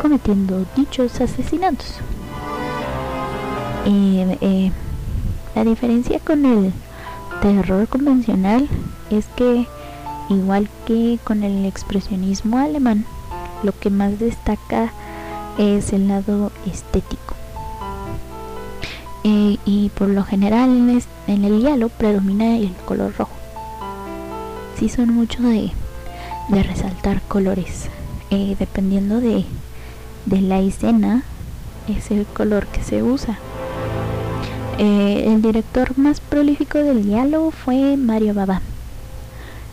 cometiendo 0.00 0.64
dichos 0.76 1.20
asesinatos. 1.20 2.00
La 5.56 5.64
diferencia 5.64 6.20
con 6.20 6.44
el 6.44 6.70
terror 7.40 7.88
convencional 7.88 8.68
es 9.08 9.24
que, 9.36 9.66
igual 10.28 10.68
que 10.84 11.18
con 11.24 11.42
el 11.44 11.64
expresionismo 11.64 12.58
alemán, 12.58 13.06
lo 13.62 13.72
que 13.72 13.88
más 13.88 14.18
destaca 14.18 14.92
es 15.56 15.94
el 15.94 16.08
lado 16.08 16.52
estético. 16.66 17.36
Eh, 19.24 19.56
y 19.64 19.88
por 19.94 20.08
lo 20.08 20.24
general 20.24 20.68
en, 21.26 21.44
el 21.44 21.62
hielo 21.62 21.88
predomina 21.88 22.58
el 22.58 22.74
color 22.84 23.14
rojo. 23.16 23.32
Sí 24.78 24.90
son 24.90 25.14
mucho 25.14 25.42
de, 25.42 25.72
resaltar 26.50 27.22
colores. 27.22 27.88
Eh, 28.28 28.56
dependiendo 28.58 29.20
de, 29.22 29.46
de 30.26 30.40
la 30.42 30.60
escena, 30.60 31.22
es 31.88 32.10
el 32.10 32.26
color 32.26 32.66
que 32.66 32.82
se 32.82 33.02
usa. 33.02 33.38
Eh, 34.78 35.24
el 35.32 35.40
director 35.40 35.96
más 35.96 36.20
prolífico 36.20 36.76
del 36.76 37.02
diálogo 37.04 37.50
fue 37.50 37.96
Mario 37.96 38.34
Baba. 38.34 38.60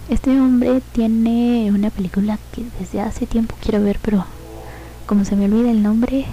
Este 0.08 0.30
hombre 0.40 0.82
tiene 0.94 1.70
una 1.74 1.90
película 1.90 2.40
que 2.54 2.64
desde 2.80 3.02
hace 3.02 3.26
tiempo 3.26 3.56
quiero 3.62 3.84
ver, 3.84 4.00
pero 4.02 4.26
como 5.06 5.26
se 5.26 5.36
me 5.36 5.46
olvida 5.46 5.72
el 5.72 5.84
nombre, 5.84 6.26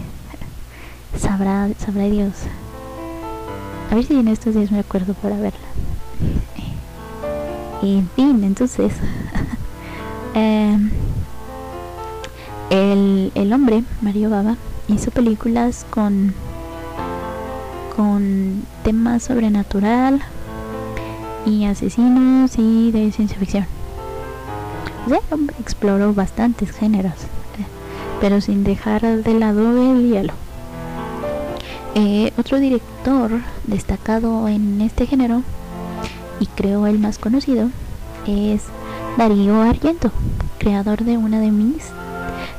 sabrá, 1.18 1.68
sabrá 1.84 2.04
Dios. 2.04 2.32
A 3.90 3.96
ver 3.96 4.04
si 4.04 4.14
en 4.14 4.28
estos 4.28 4.54
días 4.54 4.70
me 4.70 4.78
acuerdo 4.78 5.14
para 5.14 5.36
verla. 5.36 5.58
En 7.82 8.08
fin, 8.10 8.44
entonces, 8.44 8.92
em, 10.34 10.90
el, 12.70 13.32
el 13.34 13.52
hombre, 13.52 13.82
Mario 14.00 14.30
Baba, 14.30 14.56
hizo 14.86 15.10
películas 15.10 15.84
con 15.90 16.34
con 17.96 18.62
temas 18.84 19.24
sobrenatural 19.24 20.20
y 21.46 21.64
asesinos 21.64 22.52
y 22.58 22.90
de 22.92 23.12
ciencia 23.12 23.38
ficción. 23.38 23.66
exploró 25.58 26.14
bastantes 26.14 26.70
géneros, 26.70 27.14
pero 28.20 28.40
sin 28.40 28.64
dejar 28.64 29.02
de 29.02 29.34
lado 29.34 29.92
el 29.92 30.08
hielo. 30.10 30.32
Eh, 31.94 32.32
otro 32.38 32.58
director 32.58 33.30
destacado 33.64 34.48
en 34.48 34.80
este 34.80 35.06
género, 35.06 35.42
y 36.38 36.46
creo 36.46 36.86
el 36.86 36.98
más 36.98 37.18
conocido, 37.18 37.68
es 38.26 38.62
Darío 39.18 39.60
Argento, 39.62 40.12
creador 40.58 41.04
de 41.04 41.16
una 41.16 41.40
de 41.40 41.50
mis 41.50 41.84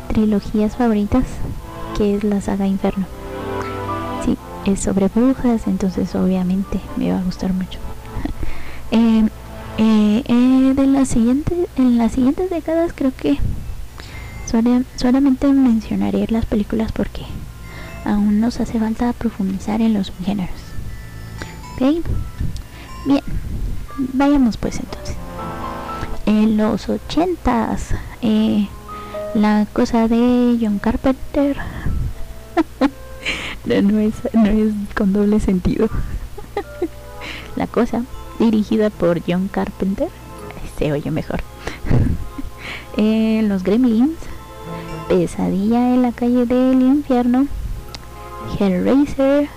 trilogías 0.09 0.75
favoritas, 0.75 1.23
que 1.97 2.15
es 2.15 2.23
la 2.23 2.41
saga 2.41 2.67
Inferno 2.67 3.20
es 4.65 4.79
sobre 4.79 5.07
brujas, 5.07 5.67
entonces 5.67 6.13
obviamente 6.15 6.79
me 6.97 7.11
va 7.11 7.19
a 7.19 7.23
gustar 7.23 7.53
mucho. 7.53 7.79
Eh, 9.77 10.23
eh, 10.27 10.73
de 10.75 10.85
la 10.85 11.05
siguiente, 11.05 11.67
en 11.77 11.97
las 11.97 12.11
siguientes 12.11 12.49
décadas 12.51 12.91
creo 12.93 13.11
que 13.15 13.39
solamente 14.97 15.47
mencionaré 15.47 16.27
las 16.29 16.45
películas 16.45 16.91
porque 16.91 17.23
aún 18.05 18.39
nos 18.39 18.59
hace 18.59 18.79
falta 18.79 19.13
profundizar 19.13 19.81
en 19.81 19.93
los 19.93 20.11
géneros. 20.23 20.55
¿Ok? 21.73 22.05
Bien, 23.05 23.23
vayamos 24.13 24.57
pues 24.57 24.79
entonces. 24.79 25.15
En 26.25 26.57
los 26.57 26.89
ochentas, 26.89 27.95
eh, 28.21 28.67
la 29.33 29.65
cosa 29.73 30.07
de 30.07 30.57
John 30.61 30.79
Carpenter 30.79 31.57
no 33.65 33.99
es, 33.99 34.13
no 34.33 34.45
es 34.45 34.73
con 34.95 35.13
doble 35.13 35.39
sentido. 35.39 35.89
La 37.55 37.67
cosa, 37.67 38.03
dirigida 38.39 38.89
por 38.89 39.21
John 39.25 39.49
Carpenter, 39.49 40.09
se 40.77 40.91
oye 40.91 41.11
mejor. 41.11 41.41
Eh, 42.97 43.41
los 43.47 43.63
Gremlins, 43.63 44.17
Pesadilla 45.07 45.93
en 45.93 46.01
la 46.01 46.11
calle 46.11 46.45
del 46.45 46.81
infierno, 46.81 47.47
Hellraiser 48.59 49.47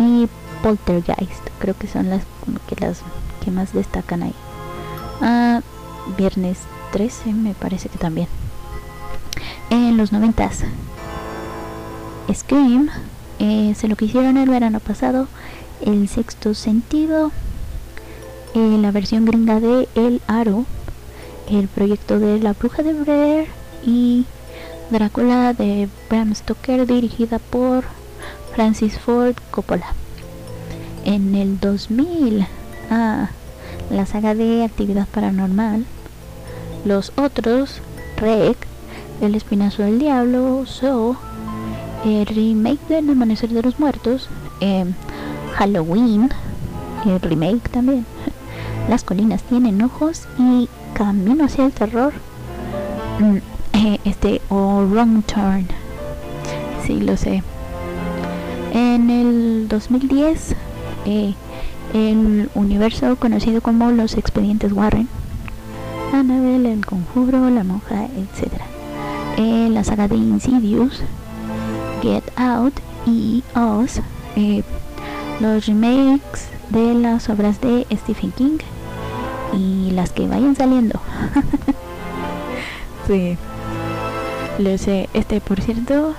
y 0.00 0.28
Poltergeist. 0.60 1.48
Creo 1.60 1.76
que 1.76 1.86
son 1.86 2.10
las 2.10 2.22
que 2.68 2.74
las 2.76 3.02
que 3.42 3.52
más 3.52 3.72
destacan 3.72 4.24
ahí. 4.24 4.34
Ah, 5.22 5.60
Viernes 6.18 6.58
13 6.92 7.32
me 7.32 7.54
parece 7.54 7.88
que 7.88 7.98
también. 7.98 8.26
En 9.70 9.96
los 9.96 10.10
noventas 10.10 10.64
Scream, 12.34 12.90
Eh, 13.40 13.74
se 13.74 13.88
lo 13.88 13.96
que 13.96 14.04
hicieron 14.04 14.36
el 14.36 14.50
verano 14.50 14.80
pasado, 14.80 15.26
el 15.80 16.08
sexto 16.08 16.52
sentido, 16.52 17.32
eh, 18.54 18.78
la 18.78 18.90
versión 18.90 19.24
gringa 19.24 19.60
de 19.60 19.88
El 19.94 20.20
Aro, 20.26 20.66
el 21.50 21.66
proyecto 21.68 22.18
de 22.18 22.38
La 22.38 22.52
Bruja 22.52 22.82
de 22.82 22.92
Blair 22.92 23.48
y 23.82 24.26
Drácula 24.90 25.54
de 25.54 25.88
Bram 26.10 26.34
Stoker 26.34 26.86
dirigida 26.86 27.38
por 27.38 27.84
Francis 28.54 28.98
Ford 28.98 29.36
Coppola. 29.50 29.94
En 31.06 31.34
el 31.34 31.58
2000, 31.58 32.46
ah, 32.90 33.30
la 33.88 34.04
saga 34.04 34.34
de 34.34 34.64
Actividad 34.64 35.08
Paranormal, 35.08 35.86
Los 36.84 37.10
Otros, 37.16 37.80
Rec, 38.18 38.58
El 39.22 39.34
Espinazo 39.34 39.82
del 39.82 39.98
Diablo, 39.98 40.66
So, 40.66 41.16
el 42.04 42.26
remake 42.26 42.80
del 42.88 43.10
Amanecer 43.10 43.50
de 43.50 43.62
los 43.62 43.78
Muertos, 43.78 44.28
em, 44.60 44.92
Halloween, 45.54 46.30
el 47.04 47.20
remake 47.20 47.68
también, 47.68 48.06
Las 48.88 49.04
Colinas 49.04 49.42
Tienen 49.42 49.82
Ojos 49.82 50.26
y 50.38 50.68
Camino 50.94 51.44
hacia 51.44 51.66
el 51.66 51.72
Terror, 51.72 52.12
mm, 53.18 53.36
eh, 53.74 53.98
este, 54.04 54.40
o 54.48 54.84
Wrong 54.84 55.22
Turn, 55.24 55.66
sí 56.86 57.00
lo 57.00 57.16
sé. 57.16 57.42
En 58.72 59.10
el 59.10 59.68
2010, 59.68 60.54
eh, 61.06 61.34
el 61.92 62.50
universo 62.54 63.16
conocido 63.16 63.60
como 63.60 63.90
los 63.90 64.16
expedientes 64.16 64.72
Warren, 64.72 65.08
Annabelle, 66.12 66.72
el 66.72 66.86
conjuro, 66.86 67.50
la 67.50 67.64
monja, 67.64 68.04
etc. 68.04 68.52
Eh, 69.36 69.68
la 69.70 69.84
saga 69.84 70.08
de 70.08 70.16
Insidious, 70.16 71.02
Out 72.40 72.72
y 73.06 73.44
Oz, 73.54 74.00
eh, 74.34 74.62
los 75.40 75.66
remakes 75.66 76.48
de 76.70 76.94
las 76.94 77.28
obras 77.28 77.60
de 77.60 77.86
Stephen 77.92 78.32
King 78.32 78.58
y 79.52 79.90
las 79.90 80.10
que 80.12 80.26
vayan 80.26 80.56
saliendo. 80.56 80.98
sí. 83.06 83.36
Lo 84.58 84.78
sé, 84.78 85.10
este 85.12 85.40
por 85.40 85.60
cierto, 85.60 86.14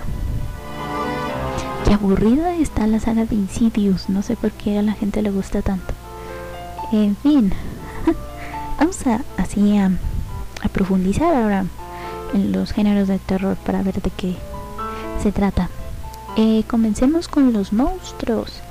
qué 1.85 1.93
aburrida 1.93 2.55
está 2.55 2.85
la 2.85 2.99
saga 2.99 3.25
de 3.25 3.35
Insidious, 3.35 4.09
no 4.09 4.21
sé 4.21 4.35
por 4.35 4.51
qué 4.51 4.77
a 4.77 4.83
la 4.83 4.93
gente 4.93 5.21
le 5.21 5.31
gusta 5.31 5.61
tanto. 5.61 5.93
En 6.91 7.15
fin, 7.15 7.51
vamos 8.79 9.07
a 9.07 9.21
así 9.37 9.77
a, 9.77 9.91
profundizar 10.71 11.33
ahora 11.33 11.65
en 12.33 12.51
los 12.51 12.71
géneros 12.73 13.07
de 13.07 13.17
terror 13.17 13.57
para 13.57 13.81
ver 13.81 14.01
de 14.01 14.11
qué 14.11 14.35
se 15.21 15.31
trata. 15.31 15.69
Eh, 16.37 16.63
comencemos 16.67 17.27
con 17.27 17.51
los 17.51 17.73
monstruos. 17.73 18.61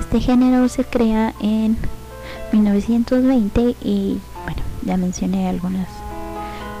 Este 0.00 0.20
género 0.20 0.68
se 0.68 0.84
crea 0.84 1.34
en 1.40 1.76
1920 2.52 3.76
y 3.82 4.18
bueno, 4.44 4.62
ya 4.82 4.96
mencioné 4.96 5.48
algunas 5.48 5.86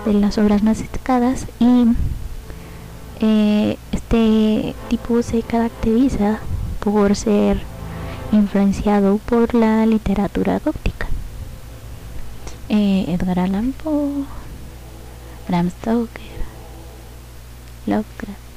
de 0.06 0.14
las 0.14 0.38
obras 0.38 0.62
más 0.62 0.78
destacadas 0.78 1.46
y 1.60 1.84
eh, 3.20 3.76
este 3.92 4.74
tipo 4.88 5.22
se 5.22 5.42
caracteriza 5.42 6.38
por 6.80 7.14
ser 7.14 7.60
influenciado 8.32 9.18
por 9.18 9.54
la 9.54 9.84
literatura 9.84 10.58
gótica. 10.58 11.06
Eh, 12.70 13.04
Edgar 13.08 13.40
Allan 13.40 13.72
Poe, 13.72 14.24
Bram 15.48 15.70
Stoker, 15.70 16.22
Lovecraft, 17.86 18.47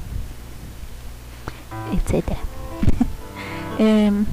etc. 1.91 2.25
Em, 3.79 4.25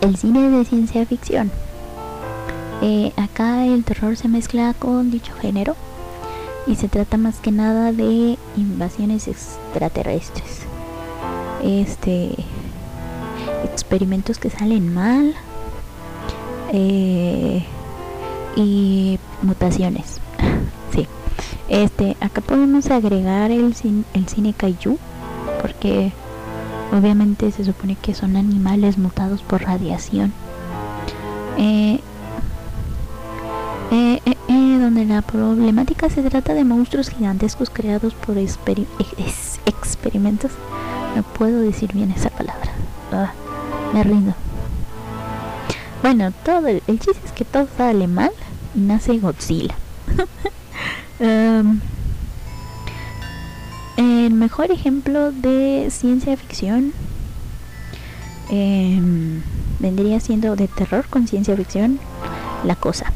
el 0.00 0.16
cine 0.16 0.48
de 0.48 0.64
ciencia 0.64 1.04
ficción. 1.04 1.50
Eh, 2.80 3.12
acá 3.16 3.66
el 3.66 3.84
terror 3.84 4.16
se 4.16 4.28
mezcla 4.28 4.74
con 4.74 5.10
dicho 5.10 5.32
género 5.34 5.76
y 6.66 6.76
se 6.76 6.88
trata 6.88 7.16
más 7.16 7.40
que 7.40 7.52
nada 7.52 7.92
de 7.92 8.38
invasiones 8.56 9.28
extraterrestres. 9.28 10.62
Este 11.62 12.34
experimentos 13.64 14.38
que 14.38 14.50
salen 14.50 14.92
mal 14.92 15.34
eh, 16.72 17.64
y 18.56 19.18
mutaciones. 19.42 20.20
sí. 20.94 21.06
Este, 21.68 22.16
acá 22.20 22.40
podemos 22.40 22.90
agregar 22.90 23.50
el, 23.50 23.74
el 24.14 24.28
cine 24.28 24.52
kaiju 24.52 24.98
porque 25.60 26.12
obviamente 26.92 27.50
se 27.50 27.64
supone 27.64 27.96
que 27.96 28.14
son 28.14 28.36
animales 28.36 28.98
mutados 28.98 29.42
por 29.42 29.62
radiación. 29.62 30.32
Eh, 31.58 32.00
eh, 33.90 34.20
eh, 34.26 34.78
donde 34.80 35.04
la 35.04 35.22
problemática 35.22 36.08
se 36.08 36.22
trata 36.22 36.54
de 36.54 36.64
monstruos 36.64 37.10
gigantescos 37.10 37.70
creados 37.70 38.14
por 38.14 38.38
experimentos. 38.38 40.52
No 41.16 41.22
puedo 41.22 41.60
decir 41.60 41.92
bien 41.92 42.10
esa 42.10 42.30
palabra. 42.30 42.70
Ah, 43.12 43.32
me 43.92 44.02
rindo. 44.02 44.34
Bueno, 46.02 46.32
todo 46.44 46.68
el, 46.68 46.82
chiste 46.86 47.20
es 47.24 47.32
que 47.32 47.44
todo 47.44 47.68
sale 47.76 48.06
mal 48.06 48.30
y 48.74 48.80
nace 48.80 49.18
Godzilla. 49.18 49.74
Em, 51.20 51.80
el 53.96 54.32
mejor 54.32 54.70
ejemplo 54.70 55.32
de 55.32 55.88
ciencia 55.90 56.36
ficción 56.36 56.92
em, 58.50 59.42
vendría 59.78 60.20
siendo 60.20 60.56
de 60.56 60.68
terror 60.68 61.06
con 61.08 61.26
ciencia 61.26 61.56
ficción, 61.56 61.98
La 62.64 62.76
Cosa. 62.76 63.12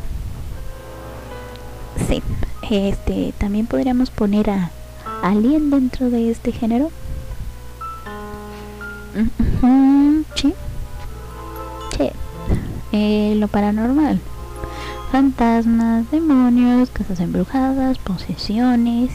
Sí, 2.09 2.23
este 2.71 3.33
también 3.39 3.67
podríamos 3.67 4.11
poner 4.11 4.51
a 4.51 4.71
Alien 5.23 5.71
dentro 5.71 6.11
de 6.11 6.31
este 6.31 6.53
género. 6.53 6.91
Sí, 10.35 10.53
sí. 11.97 12.11
Eh, 12.93 13.35
lo 13.37 13.49
paranormal. 13.49 14.21
Fantasmas, 15.13 16.11
demonios, 16.11 16.91
casas 16.91 17.21
embrujadas, 17.21 17.99
posesiones 17.99 19.11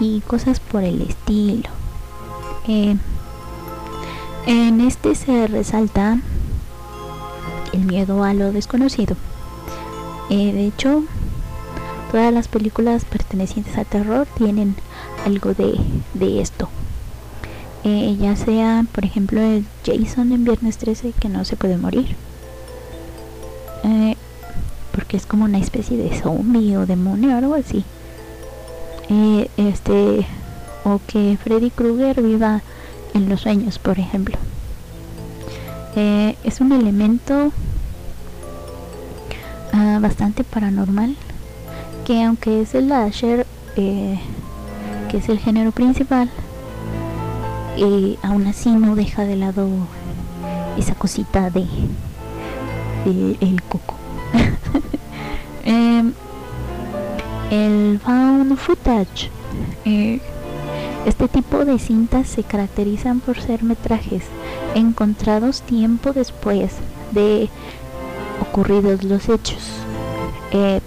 y 0.00 0.20
cosas 0.20 0.57
por 0.70 0.84
el 0.84 1.02
estilo. 1.02 1.68
Eh, 2.66 2.96
en 4.46 4.80
este 4.80 5.14
se 5.14 5.46
resalta 5.46 6.20
el 7.72 7.84
miedo 7.84 8.24
a 8.24 8.34
lo 8.34 8.52
desconocido. 8.52 9.16
Eh, 10.30 10.52
de 10.52 10.66
hecho, 10.66 11.02
Todas 12.10 12.32
las 12.32 12.48
películas 12.48 13.04
pertenecientes 13.04 13.76
al 13.76 13.84
terror 13.84 14.26
tienen 14.38 14.74
algo 15.26 15.52
de, 15.52 16.40
esto. 16.40 16.70
Eh, 17.84 18.16
ya 18.18 18.34
sea, 18.34 18.86
por 18.92 19.04
ejemplo, 19.04 19.42
el 19.42 19.66
Jason 19.84 20.32
en 20.32 20.42
Viernes 20.44 20.78
13 20.78 21.12
que 21.12 21.28
no 21.28 21.44
se 21.44 21.56
puede 21.56 21.76
morir. 21.76 22.16
Porque 24.92 25.18
es 25.18 25.26
como 25.26 25.44
una 25.44 25.58
especie 25.58 25.98
de 25.98 26.18
zombie 26.18 26.78
o 26.78 26.86
demonio 26.86 27.34
o 27.34 27.38
algo 27.38 27.54
así. 27.54 27.84
Este 29.58 30.26
o 30.84 31.00
que 31.06 31.36
Freddy 31.42 31.70
Krueger 31.70 32.22
viva 32.22 32.62
en 33.14 33.28
los 33.28 33.40
sueños, 33.40 33.78
por 33.78 33.98
ejemplo. 33.98 34.36
es 35.96 36.60
un 36.60 36.70
elemento 36.72 37.50
ah, 39.72 39.98
bastante 40.00 40.44
paranormal 40.44 41.16
que 42.06 42.22
aunque 42.22 42.62
es 42.62 42.74
el 42.74 42.88
lasher 42.88 43.46
eh, 43.76 44.18
que 45.10 45.18
es 45.18 45.28
el 45.28 45.38
género 45.38 45.72
principal 45.72 46.30
eh, 47.76 48.16
aún 48.22 48.46
así 48.46 48.70
no 48.70 48.94
deja 48.94 49.24
de 49.24 49.36
lado 49.36 49.68
esa 50.78 50.94
cosita 50.94 51.50
de, 51.50 51.66
el 53.04 53.62
coco 53.68 53.94
em, 55.64 56.12
el 57.50 58.00
found 58.04 58.56
footage 58.56 59.30
eh, 59.84 60.20
este 61.08 61.28
tipo 61.28 61.64
de 61.64 61.78
cintas 61.78 62.28
se 62.28 62.42
caracterizan 62.42 63.20
por 63.20 63.40
ser 63.40 63.62
metrajes 63.62 64.24
encontrados 64.74 65.62
tiempo 65.62 66.12
después 66.12 66.72
de 67.12 67.48
ocurridos 68.40 69.04
los 69.04 69.28
hechos 69.28 69.78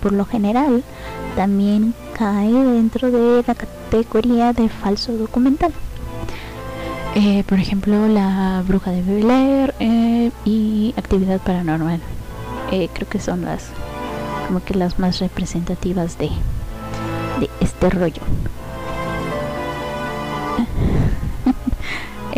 por 0.02 0.12
lo 0.14 0.26
general 0.26 0.84
también 1.36 1.94
cae 2.18 2.52
dentro 2.52 3.12
de 3.12 3.44
la 3.46 3.56
categoría 3.56 4.54
de 4.54 4.70
falso 4.70 5.14
documental. 5.14 5.72
Eh, 7.16 7.44
por 7.48 7.60
ejemplo, 7.60 8.08
La 8.08 8.64
Bruja 8.68 8.92
de 8.92 9.02
Bel 9.02 9.74
eh, 9.80 10.32
y 10.46 10.94
Actividad 10.98 11.40
Paranormal. 11.42 12.00
Eh, 12.72 12.90
creo 12.94 13.08
que 13.08 13.20
son 13.20 13.44
las 13.44 13.70
como 14.48 14.64
que 14.64 14.74
las 14.74 14.98
más 15.00 15.20
representativas 15.20 16.18
de 16.18 16.30
este 17.60 17.90
rollo. 17.90 18.22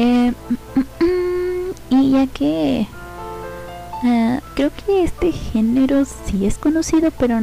Eh, 0.06 0.34
y 1.90 2.12
ya 2.12 2.28
que 2.28 2.86
uh, 4.04 4.40
creo 4.54 4.70
que 4.86 5.06
este 5.06 5.32
género 5.32 6.04
sí 6.04 6.46
es 6.46 6.58
conocido, 6.58 7.10
pero 7.18 7.40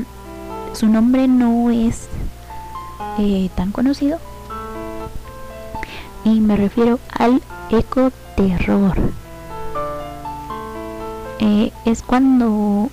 su 0.74 0.86
nombre 0.86 1.26
no 1.26 1.70
es 1.70 2.08
eh, 3.18 3.48
tan 3.54 3.72
conocido. 3.72 4.18
Y 6.24 6.40
me 6.40 6.54
refiero 6.54 6.98
al 7.18 7.40
ecoterror. 7.70 8.94
Eh, 11.38 11.72
es 11.86 12.02
cuando 12.02 12.90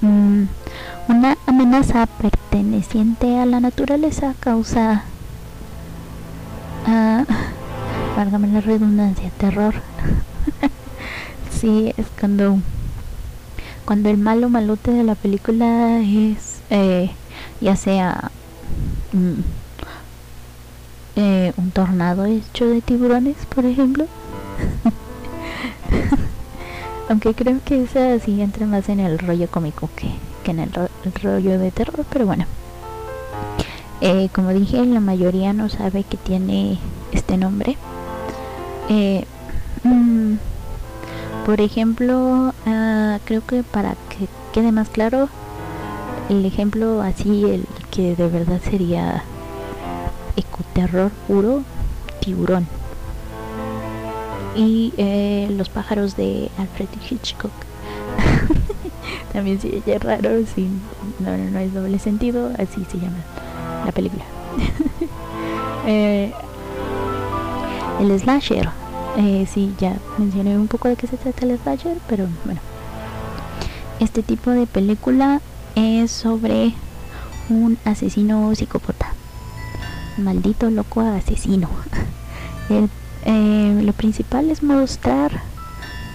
una 0.00 1.36
amenaza 1.46 2.06
perteneciente 2.06 3.38
a 3.38 3.44
la 3.44 3.60
naturaleza 3.60 4.32
causa, 4.40 5.02
uh, 6.86 7.59
válgame 8.20 8.48
la 8.48 8.60
redundancia, 8.60 9.30
terror. 9.38 9.72
sí, 11.58 11.94
es 11.96 12.04
cuando 12.20 12.58
cuando 13.86 14.10
el 14.10 14.18
malo 14.18 14.50
malote 14.50 14.90
de 14.90 15.04
la 15.04 15.14
película 15.14 16.00
es 16.00 16.60
eh, 16.68 17.10
ya 17.62 17.76
sea 17.76 18.30
mm, 19.14 19.40
eh, 21.16 21.54
un 21.56 21.70
tornado 21.70 22.26
hecho 22.26 22.66
de 22.66 22.82
tiburones, 22.82 23.36
por 23.54 23.64
ejemplo. 23.64 24.04
Aunque 27.08 27.32
creo 27.32 27.58
que 27.64 27.84
esa 27.84 28.18
sí 28.18 28.42
entra 28.42 28.66
más 28.66 28.90
en 28.90 29.00
el 29.00 29.18
rollo 29.18 29.50
cómico 29.50 29.88
que, 29.96 30.10
que 30.44 30.50
en 30.50 30.60
el, 30.60 30.70
rollo 31.22 31.58
de 31.58 31.70
terror, 31.70 32.04
pero 32.12 32.26
bueno. 32.26 32.44
Eh, 34.02 34.28
como 34.34 34.50
dije, 34.50 34.84
la 34.84 35.00
mayoría 35.00 35.54
no 35.54 35.70
sabe 35.70 36.04
que 36.04 36.18
tiene 36.18 36.78
este 37.12 37.36
nombre. 37.36 37.76
Eh, 38.90 39.24
mm, 39.84 40.34
por 41.46 41.60
ejemplo, 41.60 42.52
uh, 42.66 43.18
creo 43.24 43.46
que 43.46 43.62
para 43.62 43.94
que 44.08 44.28
quede 44.52 44.72
más 44.72 44.88
claro, 44.88 45.28
el 46.28 46.44
ejemplo 46.44 47.00
así, 47.00 47.44
el 47.44 47.66
que 47.92 48.16
de 48.16 48.28
verdad 48.28 48.60
sería 48.62 49.22
ecoterror 50.36 51.12
puro, 51.28 51.62
tiburón. 52.20 52.66
Y 54.56 54.92
eh, 54.96 55.46
los 55.56 55.68
pájaros 55.68 56.16
de 56.16 56.50
Alfred 56.58 56.88
Hitchcock. 57.08 57.52
También 59.32 59.60
se 59.60 59.82
es 59.86 60.02
raro, 60.02 60.30
sí, 60.52 60.68
no, 61.20 61.36
no, 61.36 61.58
es 61.60 61.72
doble 61.72 62.00
sentido, 62.00 62.50
así 62.58 62.84
se 62.90 62.98
llama 62.98 63.18
la 63.86 63.92
película. 63.92 64.24
eh, 65.86 66.32
el 68.00 68.18
slasher. 68.18 68.79
Eh, 69.16 69.46
sí, 69.52 69.74
ya 69.78 69.96
mencioné 70.18 70.56
un 70.56 70.68
poco 70.68 70.88
de 70.88 70.96
qué 70.96 71.06
se 71.06 71.16
trata 71.16 71.44
el 71.44 71.58
slasher, 71.58 71.98
pero 72.08 72.26
bueno. 72.44 72.60
Este 73.98 74.22
tipo 74.22 74.50
de 74.50 74.66
película 74.66 75.40
es 75.74 76.10
sobre 76.10 76.74
un 77.48 77.78
asesino 77.84 78.54
psicópata. 78.54 79.12
Maldito 80.16 80.70
loco 80.70 81.00
asesino. 81.00 81.68
eh, 83.24 83.80
lo 83.82 83.92
principal 83.92 84.50
es 84.50 84.62
mostrar 84.62 85.42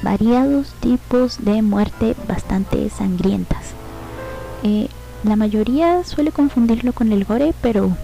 variados 0.01 0.73
tipos 0.79 1.43
de 1.43 1.61
muerte 1.61 2.15
bastante 2.27 2.89
sangrientas. 2.89 3.73
Eh, 4.63 4.87
la 5.23 5.35
mayoría 5.35 6.03
suele 6.03 6.31
confundirlo 6.31 6.93
con 6.93 7.11
el 7.11 7.25
gore, 7.25 7.53
pero 7.61 7.95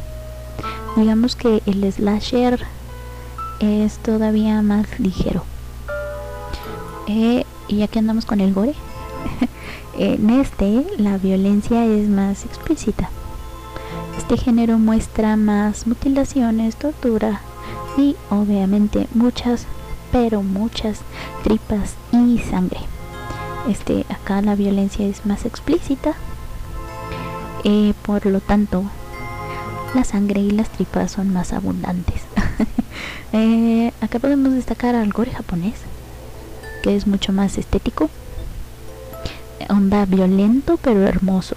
digamos 0.95 1.35
que 1.35 1.61
el 1.65 1.91
slasher 1.91 2.65
es 3.61 3.97
todavía 3.99 4.61
más 4.61 4.99
ligero. 4.99 5.43
Eh, 7.07 7.45
y 7.67 7.77
ya 7.77 7.87
que 7.87 7.99
andamos 7.99 8.25
con 8.25 8.41
el 8.41 8.53
gore, 8.53 8.73
en 9.97 10.29
este 10.29 10.85
la 10.97 11.17
violencia 11.17 11.85
es 11.85 12.09
más 12.09 12.45
explícita. 12.45 13.09
Este 14.17 14.37
género 14.37 14.77
muestra 14.77 15.35
más 15.37 15.87
mutilaciones, 15.87 16.75
tortura 16.75 17.41
y 17.97 18.15
obviamente 18.29 19.07
muchas, 19.13 19.65
pero 20.11 20.41
muchas 20.41 21.01
tripas 21.43 21.95
y 22.11 22.39
sangre. 22.39 22.79
Este 23.69 24.05
acá 24.09 24.41
la 24.41 24.55
violencia 24.55 25.05
es 25.05 25.25
más 25.25 25.45
explícita. 25.45 26.13
Eh, 27.63 27.93
por 28.01 28.25
lo 28.25 28.39
tanto, 28.39 28.83
la 29.93 30.03
sangre 30.03 30.41
y 30.41 30.49
las 30.51 30.69
tripas 30.69 31.11
son 31.11 31.31
más 31.31 31.53
abundantes. 31.53 32.30
Eh, 33.33 33.91
acá 34.01 34.19
podemos 34.19 34.53
destacar 34.53 34.95
al 34.95 35.11
gore 35.11 35.31
japonés, 35.31 35.75
que 36.83 36.95
es 36.95 37.07
mucho 37.07 37.31
más 37.33 37.57
estético. 37.57 38.09
Onda 39.69 40.05
violento 40.05 40.77
pero 40.81 41.07
hermoso. 41.07 41.55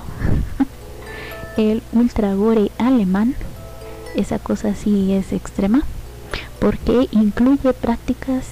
El 1.57 1.82
ultra 1.92 2.34
gore 2.34 2.70
alemán, 2.78 3.34
esa 4.14 4.38
cosa 4.38 4.74
sí 4.74 5.12
es 5.12 5.32
extrema, 5.32 5.82
porque 6.59 7.09
incluye 7.12 7.72
prácticas 7.72 8.47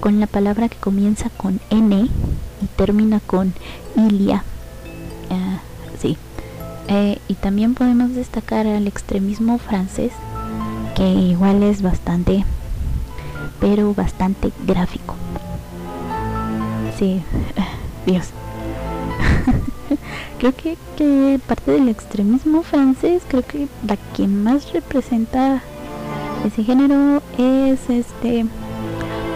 con 0.00 0.20
la 0.20 0.26
palabra 0.26 0.68
que 0.68 0.76
comienza 0.76 1.30
con 1.30 1.60
N 1.70 2.08
y 2.62 2.66
termina 2.76 3.20
con 3.20 3.52
ilia. 3.96 4.44
Uh, 5.30 5.58
sí. 6.00 6.16
Eh, 6.88 7.18
y 7.28 7.34
también 7.34 7.74
podemos 7.74 8.14
destacar 8.14 8.66
al 8.66 8.86
extremismo 8.86 9.58
francés, 9.58 10.12
que 10.98 11.08
igual 11.08 11.62
es 11.62 11.80
bastante 11.80 12.44
pero 13.60 13.94
bastante 13.94 14.50
gráfico. 14.66 15.14
Sí, 16.98 17.22
Dios. 18.06 18.30
creo 20.38 20.54
que, 20.54 21.40
parte 21.46 21.72
del 21.72 21.88
extremismo 21.88 22.62
francés, 22.62 23.22
creo 23.28 23.42
que 23.42 23.68
la 23.86 23.96
que 23.96 24.26
más 24.26 24.72
representa 24.72 25.62
ese 26.44 26.64
género 26.64 27.22
es 27.36 27.88
este 27.88 28.46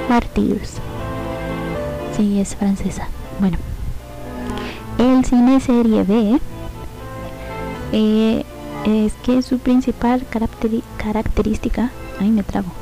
Martyrs. 0.08 0.74
Sí, 2.16 2.40
es 2.40 2.56
francesa. 2.56 3.08
Bueno, 3.40 3.58
el 4.98 5.24
cine 5.24 5.60
serie 5.60 6.02
B 6.02 6.38
eh, 7.92 8.44
es 8.84 9.12
que 9.24 9.42
su 9.42 9.58
principal 9.58 10.24
característica, 10.98 11.90
ay 12.20 12.30
me 12.30 12.42
trago, 12.42 12.72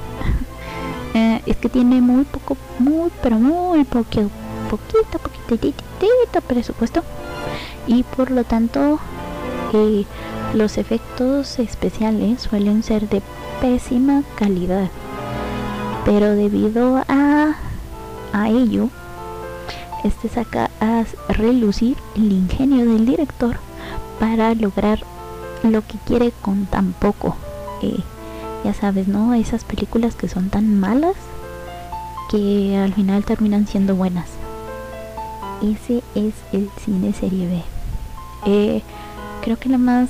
eh, 1.15 1.43
es 1.47 1.57
que 1.57 1.69
tiene 1.69 2.01
muy 2.01 2.25
poco, 2.25 2.57
muy, 2.79 3.11
pero 3.23 3.37
muy 3.39 3.85
poquito, 3.85 4.31
poquito, 4.71 5.19
poquito 5.19 6.41
presupuesto 6.47 7.03
y 7.87 8.03
por 8.03 8.31
lo 8.31 8.45
tanto 8.45 8.99
eh, 9.73 10.05
los 10.55 10.79
efectos 10.79 11.59
especiales 11.59 12.43
suelen 12.43 12.83
ser 12.83 13.09
de 13.09 13.23
pésima 13.61 14.23
calidad. 14.37 14.89
Pero 16.05 16.35
debido 16.35 17.03
a, 17.09 17.57
a 18.33 18.49
ello, 18.49 18.89
este 20.03 20.29
saca 20.29 20.71
a 20.81 21.05
relucir 21.29 21.97
el 22.17 22.33
ingenio 22.33 22.91
del 22.91 23.05
director 23.05 23.59
para 24.19 24.55
lograr 24.55 25.01
lo 25.63 25.87
que 25.87 25.99
quiere 26.07 26.33
con 26.43 26.67
tan 26.67 26.93
poco. 26.93 27.37
Eh, 27.83 28.01
ya 28.65 28.75
sabes, 28.75 29.09
¿no? 29.09 29.35
Esas 29.35 29.65
películas 29.65 30.15
que 30.15 30.29
son 30.29 30.51
tan 30.51 30.79
malas 30.79 31.15
que 32.31 32.77
al 32.77 32.95
final 32.95 33.25
terminan 33.25 33.67
siendo 33.67 33.97
buenas. 33.97 34.29
Ese 35.63 36.03
es 36.15 36.35
el 36.53 36.71
cine 36.85 37.13
serie 37.13 37.47
B. 37.47 37.63
Eh, 38.47 38.83
creo 39.43 39.59
que 39.59 39.69
la 39.69 39.79
más 39.79 40.09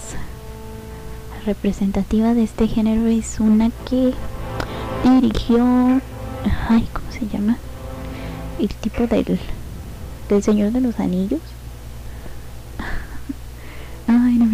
representativa 1.45 2.35
de 2.35 2.45
este 2.45 2.69
género 2.69 3.07
es 3.07 3.41
una 3.41 3.71
que 3.89 4.13
dirigió, 5.03 5.65
ay, 6.69 6.89
¿cómo 6.93 7.11
se 7.11 7.27
llama? 7.27 7.57
El 8.59 8.69
tipo 8.69 9.07
del, 9.07 9.41
del 10.29 10.43
Señor 10.43 10.73
de 10.73 10.81
los 10.81 11.01
Anillos. 11.01 11.41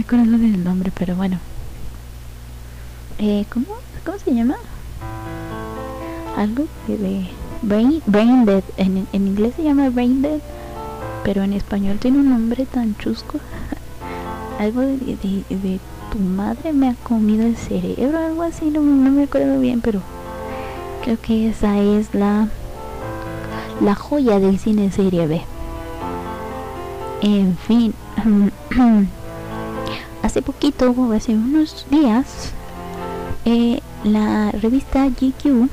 Acuerdo 0.07 0.39
del 0.39 0.63
nombre, 0.63 0.93
pero 0.97 1.17
bueno. 1.17 1.41
Eh, 3.19 3.45
¿cómo, 3.53 3.67
¿Cómo 4.05 4.19
se 4.19 4.33
llama? 4.33 4.55
Algo 6.37 6.67
de 6.87 7.27
Brain, 7.63 8.03
Brain 8.07 8.45
Dead. 8.45 8.63
En, 8.77 9.09
en 9.13 9.27
inglés 9.27 9.55
se 9.57 9.65
llama 9.65 9.91
Brain 9.91 10.23
Dead, 10.23 10.41
pero 11.25 11.43
en 11.43 11.53
español 11.53 11.99
tiene 11.99 12.19
un 12.19 12.31
nombre 12.31 12.67
tan 12.67 12.97
chusco. 12.99 13.41
algo 14.61 14.83
de, 14.83 14.97
de, 14.97 15.45
de, 15.57 15.81
tu 16.13 16.19
madre 16.19 16.73
me 16.73 16.89
ha 16.91 16.95
comido 16.95 17.45
el 17.45 17.57
cerebro, 17.57 18.19
algo 18.19 18.43
así, 18.43 18.67
no, 18.67 18.81
no 18.83 19.11
me 19.11 19.25
acuerdo 19.25 19.59
bien, 19.59 19.81
pero 19.81 20.03
creo 21.03 21.21
que 21.21 21.49
esa 21.49 21.79
es 21.79 22.15
la 22.15 22.49
la 23.81 23.95
joya 23.95 24.39
del 24.39 24.59
cine 24.59 24.91
serie 24.91 25.27
B. 25.27 25.43
En 27.23 27.57
fin, 27.57 27.93
hace 30.27 30.43
poquito, 30.43 30.93
hace 31.15 31.35
unos 31.35 31.87
días, 31.89 32.53
eh, 33.45 33.81
la 34.03 34.51
revista 34.51 35.07
GQ 35.07 35.69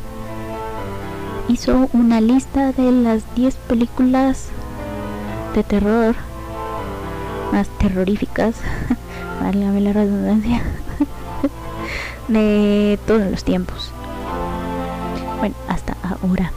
hizo 1.50 1.90
una 1.92 2.22
lista 2.22 2.72
de 2.72 2.92
las 2.92 3.24
10 3.36 3.56
películas 3.68 4.50
de 5.56 5.64
terror 5.64 6.16
más 7.52 7.68
terroríficas, 7.80 8.56
válgame 9.42 9.82
la 9.82 9.94
redundancia, 9.94 10.62
de 12.28 13.00
todos 13.08 13.32
los 13.32 13.44
tiempos. 13.44 13.92
Bueno, 15.40 15.56
hasta 15.68 15.98
ahora. 16.04 16.52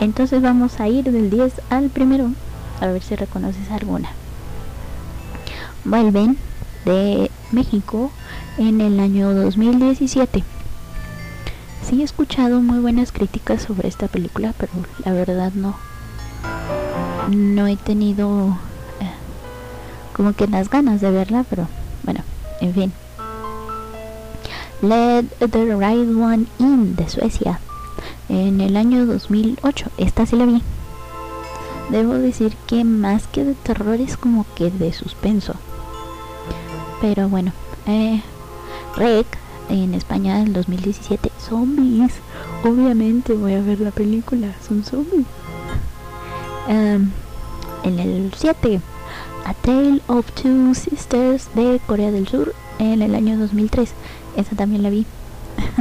Entonces 0.00 0.42
vamos 0.42 0.78
a 0.78 0.88
ir 0.88 1.10
del 1.10 1.30
10 1.30 1.62
al 1.70 1.88
primero, 1.88 2.28
a 2.82 2.86
ver 2.88 3.02
si 3.02 3.16
reconoces 3.16 3.70
alguna. 3.70 4.10
Vuelven 5.84 6.38
de 6.86 7.30
México 7.52 8.10
en 8.56 8.80
el 8.80 9.00
año 9.00 9.34
2017. 9.34 10.42
Sí 11.82 12.00
he 12.00 12.04
escuchado 12.04 12.62
muy 12.62 12.78
buenas 12.78 13.12
críticas 13.12 13.62
sobre 13.62 13.88
esta 13.88 14.08
película, 14.08 14.54
pero 14.56 14.72
la 15.04 15.12
verdad 15.12 15.52
no. 15.54 15.76
No 17.28 17.66
he 17.66 17.76
tenido 17.76 18.56
eh, 19.00 19.10
como 20.14 20.32
que 20.32 20.46
las 20.46 20.70
ganas 20.70 21.02
de 21.02 21.10
verla, 21.10 21.44
pero 21.48 21.68
bueno, 22.02 22.20
en 22.60 22.72
fin. 22.72 22.92
Let 24.80 25.24
the 25.38 25.76
Right 25.76 26.16
One 26.16 26.46
In 26.58 26.96
de 26.96 27.08
Suecia 27.08 27.60
en 28.30 28.62
el 28.62 28.76
año 28.78 29.04
2008. 29.04 29.90
Esta 29.98 30.24
sí 30.24 30.36
la 30.36 30.46
vi. 30.46 30.62
Debo 31.90 32.14
decir 32.14 32.56
que 32.66 32.84
más 32.84 33.26
que 33.26 33.44
de 33.44 33.54
terror 33.54 34.00
es 34.00 34.16
como 34.16 34.46
que 34.54 34.70
de 34.70 34.92
suspenso. 34.94 35.54
Pero 37.04 37.28
bueno, 37.28 37.52
eh, 37.86 38.22
Rec 38.96 39.26
en 39.68 39.92
España 39.92 40.40
en 40.40 40.54
2017. 40.54 41.30
Zombies. 41.38 42.14
Obviamente 42.64 43.34
voy 43.34 43.52
a 43.52 43.60
ver 43.60 43.80
la 43.80 43.90
película. 43.90 44.54
Son 44.66 44.82
zombies. 44.84 45.26
Em, 46.66 47.10
en 47.82 47.98
el 47.98 48.32
7. 48.34 48.80
A 49.44 49.52
Tale 49.52 50.00
of 50.06 50.32
Two 50.32 50.74
Sisters 50.74 51.50
de 51.54 51.78
Corea 51.86 52.10
del 52.10 52.26
Sur 52.26 52.54
en 52.78 53.02
el 53.02 53.14
año 53.14 53.36
2003. 53.36 53.90
Esa 54.38 54.56
también 54.56 54.82
la 54.82 54.88
vi. 54.88 55.04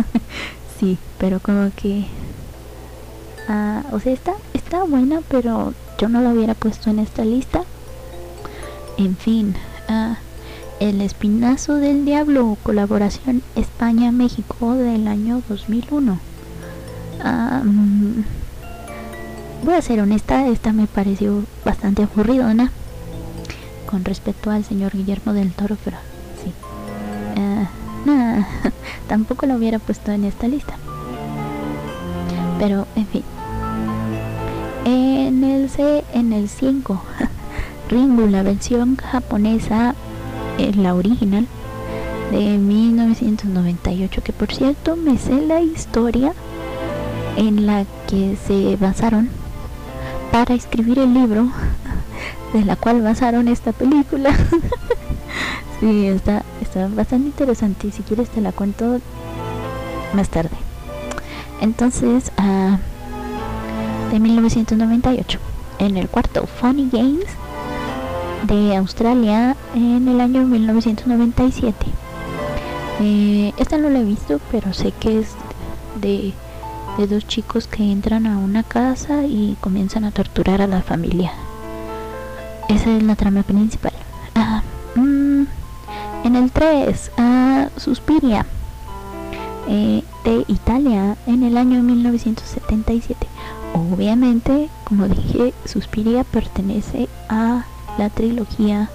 sí, 0.78 0.98
pero 1.20 1.40
como 1.40 1.72
que... 1.74 2.06
Ah, 3.48 3.84
o 3.94 4.02
sea, 4.02 4.12
está, 4.12 4.34
está 4.54 4.84
buena, 4.84 5.22
pero 5.30 5.74
yo 5.98 6.10
no 6.10 6.20
la 6.20 6.32
hubiera 6.32 6.54
puesto 6.54 6.90
en 6.90 7.00
esta 7.00 7.24
lista. 7.24 7.64
En 8.98 9.16
fin. 9.16 9.56
Uh, 9.88 10.16
el 10.84 11.00
Espinazo 11.00 11.76
del 11.76 12.04
Diablo, 12.04 12.58
colaboración 12.62 13.42
España-México 13.56 14.74
del 14.74 15.08
año 15.08 15.42
2001. 15.48 16.20
voy 19.64 19.74
a 19.74 19.82
ser 19.82 20.02
honesta, 20.02 20.46
esta 20.48 20.74
me 20.74 20.88
pareció 20.88 21.46
bastante 21.64 22.04
aburridona 22.04 22.70
con 23.90 24.04
respecto 24.04 24.52
al 24.52 24.66
señor 24.66 24.92
Guillermo 24.92 25.32
del 25.32 25.54
Toro, 25.54 25.78
pero 25.86 25.96
sí. 26.44 26.52
Uh, 27.40 28.42
tampoco 29.08 29.46
lo 29.46 29.56
hubiera 29.56 29.80
puesto 29.80 30.12
en 30.12 30.26
esta 30.26 30.50
lista. 30.50 30.74
Pero, 32.60 32.88
en 32.98 33.08
fin. 33.08 33.24
En 34.84 35.46
el 35.46 35.70
C, 35.70 36.04
en 36.14 36.34
el 36.34 36.50
5, 36.50 37.02
Ringu, 37.90 38.28
la 38.28 38.44
versión 38.44 38.98
japonesa 38.98 39.96
la 40.58 40.96
original 40.96 41.48
de 42.32 42.58
1998 42.58 44.22
que 44.24 44.34
por 44.34 44.54
cierto 44.54 44.96
me 44.96 45.18
sé 45.18 45.42
la 45.42 45.62
historia 45.62 46.34
en 47.38 47.66
la 47.66 47.86
que 48.08 48.38
se 48.48 48.76
basaron 48.78 49.30
para 50.32 50.54
escribir 50.54 51.00
el 51.00 51.14
libro 51.14 51.48
de 52.54 52.66
la 52.66 52.76
cual 52.76 53.02
basaron 53.02 53.48
esta 53.48 53.72
película. 53.72 54.32
Sí 55.80 56.08
está, 56.08 56.44
está 56.62 56.88
bastante 56.88 57.28
interesante 57.28 57.92
si 57.92 58.04
quieres 58.04 58.30
te 58.30 58.40
la 58.40 58.54
cuento 58.54 59.02
más 60.14 60.30
tarde. 60.30 60.56
Entonces 61.60 62.32
uh, 62.38 62.78
de 64.14 64.20
1998 64.20 65.40
en 65.80 65.98
el 65.98 66.08
cuarto 66.08 66.48
Funny 66.48 66.88
Games 66.90 67.26
de 68.44 68.76
Australia 68.76 69.56
en 69.74 70.08
el 70.08 70.20
año 70.22 70.46
1997. 70.46 71.86
Eh, 73.02 73.54
esta 73.58 73.78
no 73.78 73.90
la 73.90 74.00
he 74.00 74.04
visto, 74.04 74.40
pero 74.52 74.74
sé 74.74 74.92
que 74.92 75.20
es 75.20 75.30
de, 76.00 76.34
dos 77.08 77.28
chicos 77.28 77.68
que 77.68 77.92
entran 77.92 78.28
a 78.28 78.38
una 78.38 78.64
casa 78.64 79.24
y 79.24 79.58
comienzan 79.62 80.04
a 80.06 80.12
torturar 80.12 80.62
a 80.62 80.68
la 80.68 80.82
familia. 80.82 81.32
Esa 82.70 82.96
es 82.96 83.04
la 83.04 83.16
trama 83.16 83.44
principal. 83.44 83.94
Ah, 84.36 84.62
mm, 84.96 85.44
en 86.26 86.36
el 86.36 86.52
3, 86.52 87.12
ah, 87.18 87.70
Suspiria, 87.78 88.46
eh, 89.68 90.04
de 90.26 90.46
Italia, 90.48 91.18
en 91.28 91.44
el 91.44 91.58
año 91.58 91.82
1977. 91.82 93.28
Obviamente, 93.74 94.70
como 94.84 95.08
dije, 95.08 95.54
Suspiria 95.66 96.24
pertenece 96.24 97.10
a 97.28 97.66
la 97.98 98.10
trilogía 98.10 98.90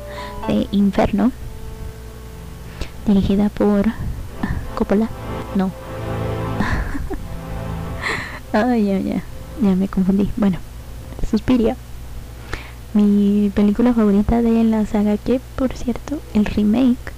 de 0.47 0.67
Inferno, 0.73 1.33
dirigida 3.07 3.49
por 3.49 3.87
Coppola. 4.77 5.09
No. 5.55 5.71
Ay, 8.53 8.87
ya, 8.87 8.99
ya, 8.99 9.23
ya 9.63 9.77
me 9.77 9.89
confundí. 9.89 10.31
Bueno, 10.37 10.59
Suspiria. 11.31 11.77
Mi 12.95 13.53
película 13.55 13.93
favorita 13.93 14.41
de 14.41 14.65
la 14.65 14.87
saga 14.87 15.19
que, 15.19 15.41
por 15.57 15.75
cierto, 15.75 16.21
el 16.35 16.47
remake, 16.47 17.13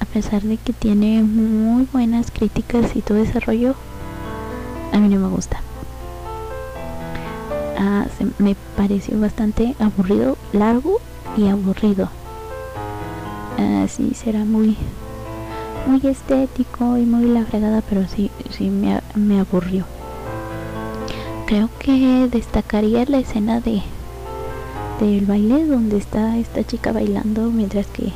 a 0.00 0.04
pesar 0.04 0.42
de 0.42 0.56
que 0.56 0.72
tiene 0.72 1.22
muy 1.22 1.86
buenas 1.92 2.30
críticas 2.30 2.96
y 2.96 3.02
todo 3.02 3.18
ese 3.18 3.38
rollo, 3.40 3.74
a 4.92 4.98
mí 4.98 5.08
no 5.08 5.20
me 5.20 5.28
gusta. 5.28 5.62
Ah, 7.80 8.06
me 8.38 8.56
pareció 8.76 9.20
bastante 9.20 9.76
aburrido, 9.78 10.36
largo 10.52 11.00
y 11.36 11.46
aburrido. 11.46 12.10
Ah, 13.56 13.86
sí, 13.88 14.14
será 14.14 14.44
muy 14.44 14.76
muy 15.86 16.00
estético 16.10 16.98
y 16.98 17.06
muy 17.06 17.26
la 17.26 17.44
fregada, 17.44 17.82
pero 17.88 18.08
sí, 18.08 18.32
sí 18.50 18.68
me, 18.68 19.00
me 19.14 19.38
aburrió. 19.38 19.84
Creo 21.46 21.70
que 21.78 22.28
destacaría 22.28 23.04
la 23.06 23.18
escena 23.18 23.60
de 23.60 23.80
del 24.98 25.26
baile 25.26 25.64
donde 25.64 25.98
está 25.98 26.36
esta 26.36 26.64
chica 26.64 26.90
bailando 26.90 27.52
mientras 27.52 27.86
que 27.86 28.12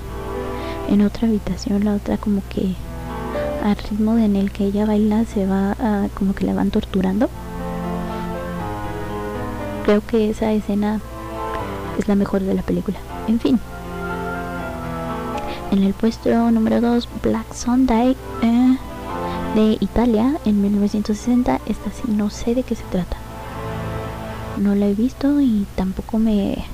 en 0.90 1.02
otra 1.02 1.28
habitación 1.28 1.84
la 1.84 1.94
otra 1.94 2.16
como 2.18 2.42
que 2.48 2.74
al 3.62 3.76
ritmo 3.76 4.18
en 4.18 4.34
el 4.34 4.50
que 4.50 4.64
ella 4.64 4.84
baila 4.84 5.24
se 5.24 5.46
va 5.46 5.76
como 6.14 6.34
que 6.34 6.44
la 6.44 6.54
van 6.54 6.72
torturando 6.72 7.30
creo 9.84 10.04
que 10.06 10.30
esa 10.30 10.52
escena 10.52 11.00
es 11.98 12.08
la 12.08 12.14
mejor 12.14 12.42
de 12.42 12.54
la 12.54 12.62
película. 12.62 12.98
En 13.28 13.40
fin. 13.40 13.60
En 15.70 15.82
el 15.82 15.94
puesto 15.94 16.50
número 16.50 16.80
2, 16.80 17.08
Black 17.22 17.54
Sunday 17.54 18.16
eh, 18.42 18.76
de 19.54 19.76
Italia 19.80 20.38
en 20.44 20.60
1960. 20.60 21.60
Esta 21.66 21.90
sí 21.90 22.02
no 22.08 22.30
sé 22.30 22.54
de 22.54 22.62
qué 22.62 22.74
se 22.74 22.84
trata. 22.84 23.16
No 24.58 24.74
la 24.74 24.86
he 24.86 24.94
visto 24.94 25.40
y 25.40 25.66
tampoco 25.74 26.18
me, 26.18 26.64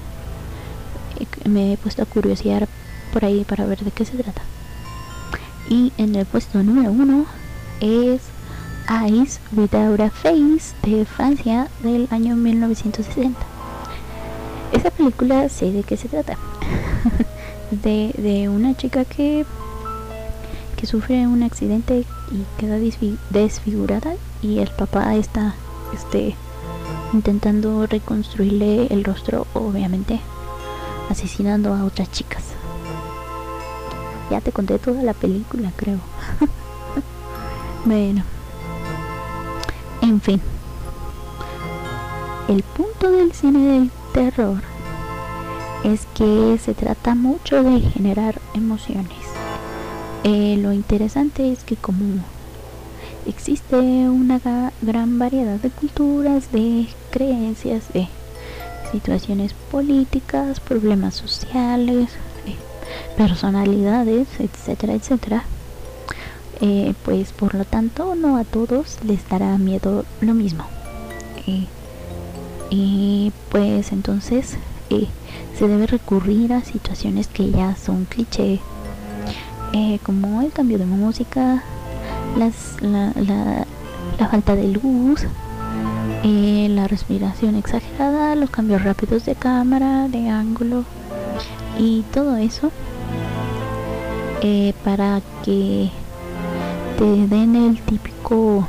me 1.48 1.72
he 1.72 1.76
puesto 1.76 2.02
a 2.02 2.06
curiosear 2.06 2.68
por 3.12 3.24
ahí 3.24 3.44
para 3.44 3.66
ver 3.66 3.84
de 3.84 3.90
qué 3.90 4.04
se 4.04 4.16
trata. 4.16 4.42
Y 5.68 5.92
en 5.98 6.14
el 6.14 6.26
puesto 6.26 6.62
número 6.62 6.90
1 6.90 7.26
es 7.80 8.22
Eyes 8.90 9.38
Without 9.52 10.00
a 10.00 10.08
Face 10.08 10.74
de 10.82 11.04
Francia 11.04 11.68
del 11.82 12.08
año 12.10 12.36
1960. 12.36 13.38
Esa 14.72 14.90
película 14.90 15.50
sé 15.50 15.70
de 15.72 15.82
qué 15.82 15.98
se 15.98 16.08
trata. 16.08 16.38
de, 17.70 18.14
de, 18.16 18.48
una 18.48 18.74
chica 18.74 19.04
que, 19.04 19.44
que 20.76 20.86
sufre 20.86 21.26
un 21.26 21.42
accidente 21.42 22.06
y 22.32 22.44
queda 22.56 22.78
desfigurada 23.30 24.14
y 24.40 24.60
el 24.60 24.70
papá 24.70 25.14
está 25.16 25.54
este, 25.92 26.34
intentando 27.12 27.86
reconstruirle 27.86 28.86
el 28.86 29.04
rostro, 29.04 29.46
obviamente 29.52 30.18
asesinando 31.10 31.74
a 31.74 31.84
otras 31.84 32.10
chicas. 32.10 32.42
Ya 34.30 34.40
te 34.40 34.50
conté 34.50 34.78
toda 34.78 35.02
la 35.02 35.12
película, 35.12 35.72
creo. 35.76 35.98
bueno. 37.84 38.37
En 40.00 40.20
fin, 40.20 40.40
el 42.48 42.62
punto 42.62 43.10
del 43.10 43.32
cine 43.32 43.72
del 43.72 43.90
terror 44.12 44.62
es 45.84 46.06
que 46.14 46.58
se 46.58 46.74
trata 46.74 47.14
mucho 47.14 47.62
de 47.62 47.80
generar 47.80 48.40
emociones. 48.54 49.18
Eh, 50.24 50.56
lo 50.60 50.72
interesante 50.72 51.52
es 51.52 51.64
que 51.64 51.76
como 51.76 52.22
existe 53.26 53.76
una 53.76 54.40
gran 54.82 55.18
variedad 55.18 55.56
de 55.56 55.70
culturas, 55.70 56.50
de 56.52 56.88
creencias, 57.10 57.92
de 57.92 58.08
situaciones 58.90 59.52
políticas, 59.52 60.60
problemas 60.60 61.14
sociales, 61.14 62.10
eh, 62.46 62.56
personalidades, 63.16 64.28
etcétera, 64.38 64.94
etcétera. 64.94 65.44
Eh, 66.60 66.94
pues 67.04 67.32
por 67.32 67.54
lo 67.54 67.64
tanto 67.64 68.14
no 68.16 68.36
a 68.36 68.44
todos 68.44 68.98
les 69.04 69.28
dará 69.28 69.56
miedo 69.58 70.04
lo 70.20 70.34
mismo. 70.34 70.64
Eh, 71.46 71.66
y 72.70 73.32
pues 73.50 73.92
entonces 73.92 74.56
se 75.58 75.68
debe 75.68 75.86
recurrir 75.86 76.52
a 76.52 76.62
situaciones 76.62 77.28
que 77.28 77.50
ya 77.50 77.76
son 77.76 78.04
cliché, 78.06 78.60
como 80.02 80.42
el 80.42 80.52
cambio 80.52 80.78
de 80.78 80.86
música, 80.86 81.62
la, 82.36 82.50
la, 82.80 83.66
la 84.18 84.28
falta 84.28 84.54
de 84.54 84.68
luz, 84.68 85.26
eh, 86.24 86.68
la 86.70 86.88
respiración 86.88 87.54
exagerada, 87.54 88.34
los 88.34 88.50
cambios 88.50 88.82
rápidos 88.82 89.24
de 89.24 89.34
cámara, 89.34 90.08
de 90.08 90.28
ángulo 90.28 90.84
y 91.78 92.02
todo 92.12 92.36
eso 92.36 92.72
eh, 94.42 94.72
para 94.84 95.20
que 95.44 95.90
te 96.98 97.28
den 97.28 97.54
el 97.54 97.80
típico 97.82 98.66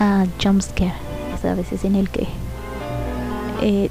uh, 0.00 0.26
jump 0.40 0.62
scare, 0.62 0.94
a 1.42 1.54
veces 1.54 1.84
en 1.84 1.96
el 1.96 2.08
que 2.10 2.28
eh, 3.60 3.90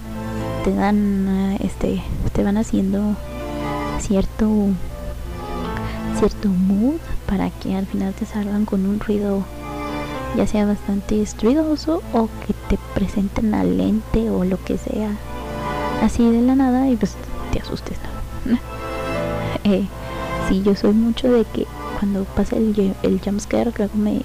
te 0.64 0.74
dan 0.74 1.58
este 1.60 2.02
te 2.32 2.44
van 2.46 2.56
haciendo 2.56 3.18
cierto 4.00 4.48
cierto 6.18 6.48
mood 6.48 7.00
para 7.26 7.50
que 7.50 7.76
al 7.76 7.86
final 7.86 8.14
te 8.14 8.26
salgan 8.26 8.64
con 8.64 8.86
un 8.86 9.02
ruido 9.02 9.44
ya 10.38 10.48
sea 10.48 10.66
bastante 10.66 11.22
ruidoso 11.42 12.02
o 12.14 12.30
que 12.48 12.54
te 12.70 12.80
presenten 12.96 13.52
la 13.52 13.66
lente 13.66 14.30
o 14.30 14.46
lo 14.46 14.64
que 14.64 14.78
sea 14.78 15.10
así 16.02 16.32
de 16.32 16.42
la 16.44 16.56
nada 16.56 16.88
y 16.88 16.96
pues 16.96 17.16
te 17.52 17.60
asustes 17.60 17.98
¿no? 18.46 18.58
eh, 19.66 19.86
sí 20.48 20.64
yo 20.64 20.76
soy 20.78 20.94
mucho 20.94 21.30
de 21.30 21.44
que 21.44 21.68
cuando 21.98 22.26
pasa 22.26 22.56
el, 22.58 22.96
el 23.02 23.20
jumpscare 23.20 23.72
que 23.72 23.90
me, 23.94 24.22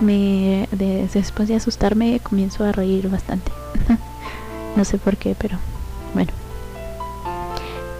me, 0.00 0.68
después 1.12 1.48
de 1.48 1.56
asustarme 1.56 2.20
comienzo 2.20 2.64
a 2.64 2.72
reír 2.72 3.08
bastante. 3.08 3.50
No 4.76 4.84
sé 4.84 4.96
por 4.96 5.16
qué 5.16 5.34
pero 5.36 5.58
bueno. 6.14 6.30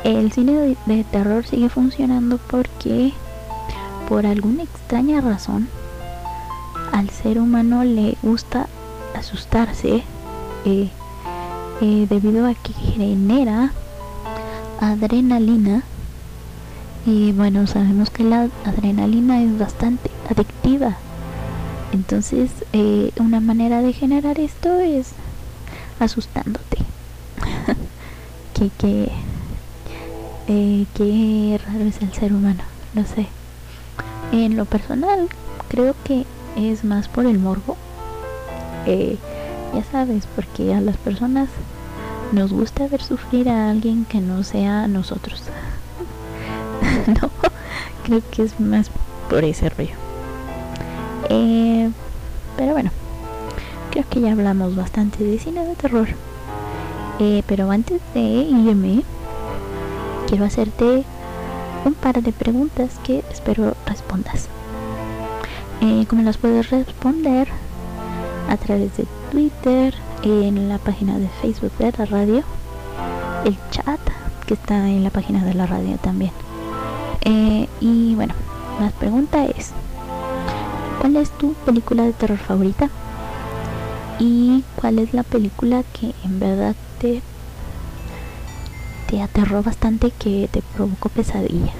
El 0.04 0.30
cine 0.30 0.76
de 0.86 1.04
terror 1.04 1.44
sigue 1.44 1.68
funcionando 1.68 2.38
porque 2.38 3.12
por 4.09 4.26
alguna 4.26 4.62
extraña 4.62 5.20
razón 5.20 5.68
al 6.92 7.11
ser 7.11 7.40
humano 7.40 7.82
le 7.82 8.16
gusta 8.22 8.68
asustarse 9.16 10.04
eh, 10.66 10.90
eh, 11.80 12.06
debido 12.09 12.46
a 12.46 12.54
que 12.54 12.72
genera 12.74 13.72
adrenalina 14.80 15.82
y 17.07 17.32
bueno 17.32 17.66
sabemos 17.66 18.11
que 18.11 18.24
la 18.24 18.49
adrenalina 18.64 19.42
es 19.42 19.59
bastante 19.59 20.11
adictiva 20.30 20.96
entonces 21.92 22.51
eh, 22.72 23.11
una 23.18 23.40
manera 23.40 23.82
de 23.82 23.92
generar 23.92 24.38
esto 24.38 24.80
es 24.80 25.12
asustándote 26.01 26.78
que 28.55 28.70
que 28.78 29.11
qué 30.94 31.61
raro 31.66 31.84
es 31.84 32.01
el 32.03 32.12
ser 32.12 32.32
humano 32.32 32.62
no 32.94 33.05
sé 33.05 33.26
en 34.32 34.57
lo 34.57 34.64
personal 34.64 35.28
creo 35.68 35.94
que 36.05 36.24
es 36.57 36.84
más 36.84 37.09
por 37.09 37.26
el 37.26 37.38
morbo. 37.38 37.76
Eh, 38.86 39.16
ya 39.74 39.84
sabes, 39.84 40.26
porque 40.34 40.74
a 40.74 40.80
las 40.80 40.96
personas 40.96 41.49
nos 42.32 42.53
gusta 42.53 42.88
ver 42.88 43.03
sufrir 43.03 43.49
a 43.49 43.70
alguien 43.70 44.05
que 44.05 44.20
no 44.20 44.42
sea 44.42 44.88
nosotros. 44.88 45.42
no, 47.07 47.31
creo 48.05 48.22
que 48.31 48.43
es 48.43 48.59
más 48.61 48.91
por 49.29 49.45
ese 49.45 49.68
rollo. 49.68 49.95
Eh, 51.29 51.91
pero 52.57 52.72
bueno, 52.72 52.91
creo 53.91 54.05
que 54.09 54.20
ya 54.20 54.33
hablamos 54.33 54.76
bastante 54.76 55.24
de 55.24 55.39
cine 55.39 55.64
de 55.64 55.74
terror. 55.74 56.09
Eh, 57.18 57.43
pero 57.47 57.70
antes 57.70 58.01
de 58.14 58.20
irme, 58.20 59.03
quiero 60.26 60.45
hacerte 60.45 61.05
un 61.85 61.95
par 61.95 62.22
de 62.22 62.33
preguntas 62.33 62.99
que 63.05 63.24
espero 63.31 63.74
respondas. 63.87 64.49
Eh, 65.81 66.07
¿Cómo 66.09 66.22
las 66.22 66.39
puedes 66.39 66.70
responder? 66.70 67.49
A 68.49 68.57
través 68.57 68.97
de 68.97 69.07
Twitter, 69.31 69.95
en 70.22 70.68
la 70.68 70.79
página 70.79 71.18
de 71.18 71.29
Facebook 71.43 71.72
de 71.79 71.93
la 71.97 72.05
radio, 72.07 72.43
el 73.45 73.57
chat 73.70 74.01
que 74.47 74.55
está 74.55 74.89
en 74.89 75.05
la 75.05 75.11
página 75.11 75.45
de 75.45 75.55
la 75.55 75.66
radio 75.66 75.97
también. 75.99 76.33
Eh, 77.31 77.68
y 77.83 78.14
bueno, 78.14 78.33
la 78.81 78.89
pregunta 78.89 79.45
es, 79.45 79.72
¿cuál 80.99 81.16
es 81.16 81.31
tu 81.37 81.53
película 81.66 82.05
de 82.05 82.14
terror 82.14 82.39
favorita? 82.39 82.89
¿Y 84.18 84.64
cuál 84.81 84.99
es 84.99 85.12
la 85.12 85.24
película 85.24 85.83
que 85.93 86.14
en 86.24 86.41
verdad 86.41 86.74
te, 86.99 87.20
te 89.11 89.20
aterró 89.20 89.62
bastante, 89.62 90.11
que 90.11 90.49
te 90.51 90.62
provocó 90.74 91.11
pesadillas? 91.11 91.76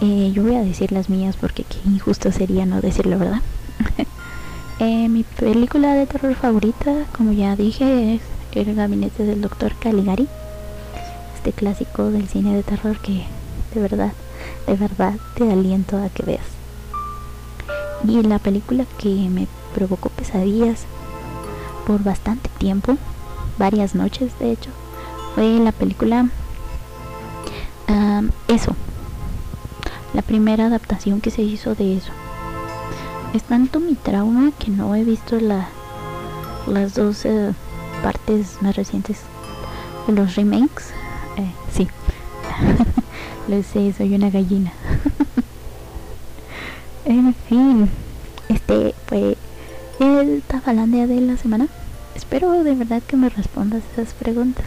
Eh, 0.00 0.30
yo 0.32 0.44
voy 0.44 0.54
a 0.54 0.62
decir 0.62 0.92
las 0.92 1.10
mías 1.10 1.36
porque 1.36 1.64
qué 1.64 1.78
injusto 1.84 2.30
sería 2.30 2.66
no 2.66 2.80
decir 2.80 3.06
la 3.06 3.16
verdad. 3.16 3.40
Eh, 4.80 5.08
mi 5.08 5.22
película 5.22 5.94
de 5.94 6.04
terror 6.04 6.34
favorita, 6.34 7.06
como 7.16 7.30
ya 7.30 7.54
dije, 7.54 8.16
es 8.16 8.22
El 8.50 8.74
gabinete 8.74 9.22
del 9.22 9.40
doctor 9.40 9.72
Caligari. 9.78 10.26
Este 11.36 11.52
clásico 11.52 12.10
del 12.10 12.26
cine 12.26 12.56
de 12.56 12.64
terror 12.64 12.98
que 12.98 13.24
de 13.74 13.80
verdad, 13.80 14.12
de 14.66 14.74
verdad 14.74 15.14
te 15.34 15.50
aliento 15.50 15.96
a 15.96 16.08
que 16.08 16.22
veas. 16.22 16.46
Y 18.06 18.22
la 18.22 18.38
película 18.38 18.84
que 18.98 19.08
me 19.28 19.46
provocó 19.74 20.08
pesadillas 20.10 20.84
por 21.86 22.02
bastante 22.02 22.48
tiempo, 22.58 22.96
varias 23.58 23.94
noches 23.94 24.38
de 24.38 24.52
hecho, 24.52 24.70
fue 25.34 25.58
la 25.58 25.72
película 25.72 26.28
Eso, 28.54 28.76
la 30.12 30.22
primera 30.22 30.66
adaptación 30.66 31.20
que 31.20 31.32
se 31.32 31.42
hizo 31.42 31.74
de 31.74 31.96
eso. 31.96 32.12
Es 33.32 33.42
tanto 33.42 33.80
mi 33.80 33.94
trauma 33.94 34.52
que 34.58 34.70
no 34.70 34.94
he 34.94 35.02
visto 35.02 35.40
la, 35.40 35.66
las 36.68 36.94
dos 36.94 37.24
eh, 37.24 37.52
partes 38.02 38.58
más 38.60 38.76
recientes 38.76 39.22
de 40.06 40.12
los 40.12 40.36
remakes. 40.36 40.92
Eh, 41.36 41.50
sí, 41.72 41.88
lo 43.48 43.62
sé, 43.62 43.92
soy 43.92 44.14
una 44.14 44.30
gallina. 44.30 44.72
en 47.04 47.34
fin, 47.48 47.90
este 48.48 48.94
fue 49.06 49.36
el 50.00 50.42
Tafalandia 50.42 51.06
de 51.06 51.20
la 51.20 51.36
semana. 51.36 51.68
Espero 52.14 52.64
de 52.64 52.74
verdad 52.74 53.02
que 53.06 53.16
me 53.16 53.28
respondas 53.28 53.82
esas 53.92 54.14
preguntas. 54.14 54.64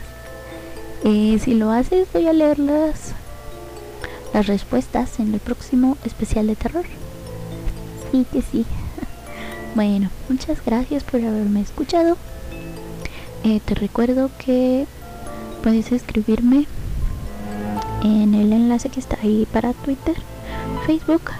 Eh, 1.03 1.39
si 1.43 1.53
lo 1.53 1.71
haces, 1.71 2.07
voy 2.13 2.27
a 2.27 2.33
leerlas 2.33 3.13
las 4.33 4.47
respuestas 4.47 5.19
en 5.19 5.33
el 5.33 5.39
próximo 5.39 5.97
especial 6.05 6.47
de 6.47 6.55
terror. 6.55 6.85
Sí 8.11 8.25
que 8.31 8.41
sí. 8.41 8.65
Bueno, 9.75 10.09
muchas 10.27 10.65
gracias 10.65 11.03
por 11.03 11.21
haberme 11.21 11.61
escuchado. 11.61 12.17
Eh, 13.43 13.59
te 13.63 13.75
recuerdo 13.75 14.31
que 14.39 14.87
puedes 15.61 15.91
escribirme 15.91 16.65
en 18.07 18.33
el 18.33 18.53
enlace 18.53 18.89
que 18.89 18.99
está 18.99 19.17
ahí 19.21 19.47
para 19.51 19.73
Twitter, 19.73 20.15
Facebook, 20.85 21.31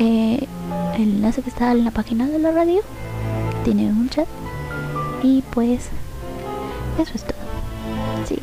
eh, 0.00 0.46
el 0.96 1.16
enlace 1.16 1.42
que 1.42 1.50
está 1.50 1.72
en 1.72 1.84
la 1.84 1.90
página 1.90 2.26
de 2.26 2.38
la 2.38 2.52
radio, 2.52 2.80
tiene 3.64 3.88
un 3.88 4.08
chat 4.08 4.28
y 5.22 5.42
pues 5.52 5.88
eso 6.98 7.12
es 7.14 7.24
todo. 7.24 7.36
Sí. 8.26 8.38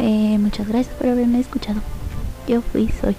Eh, 0.00 0.38
muchas 0.38 0.68
gracias 0.68 0.94
por 0.96 1.08
haberme 1.08 1.40
escuchado. 1.40 1.80
Yo 2.46 2.60
fui, 2.60 2.90
soy 3.00 3.16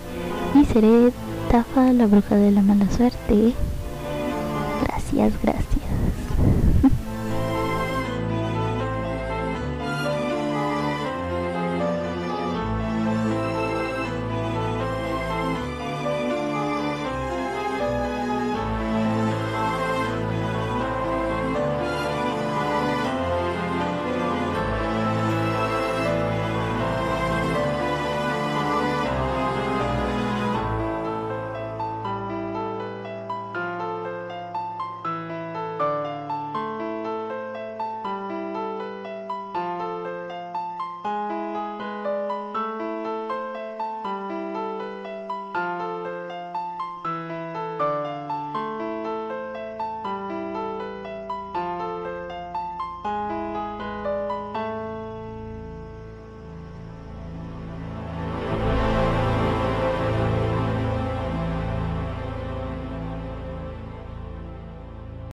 y 0.53 0.65
seré 0.65 1.11
Tafa, 1.49 1.93
la 1.93 2.05
bruja 2.05 2.35
de 2.35 2.51
la 2.51 2.61
mala 2.61 2.89
suerte. 2.89 3.53
Gracias, 4.83 5.33
gracias. 5.41 6.04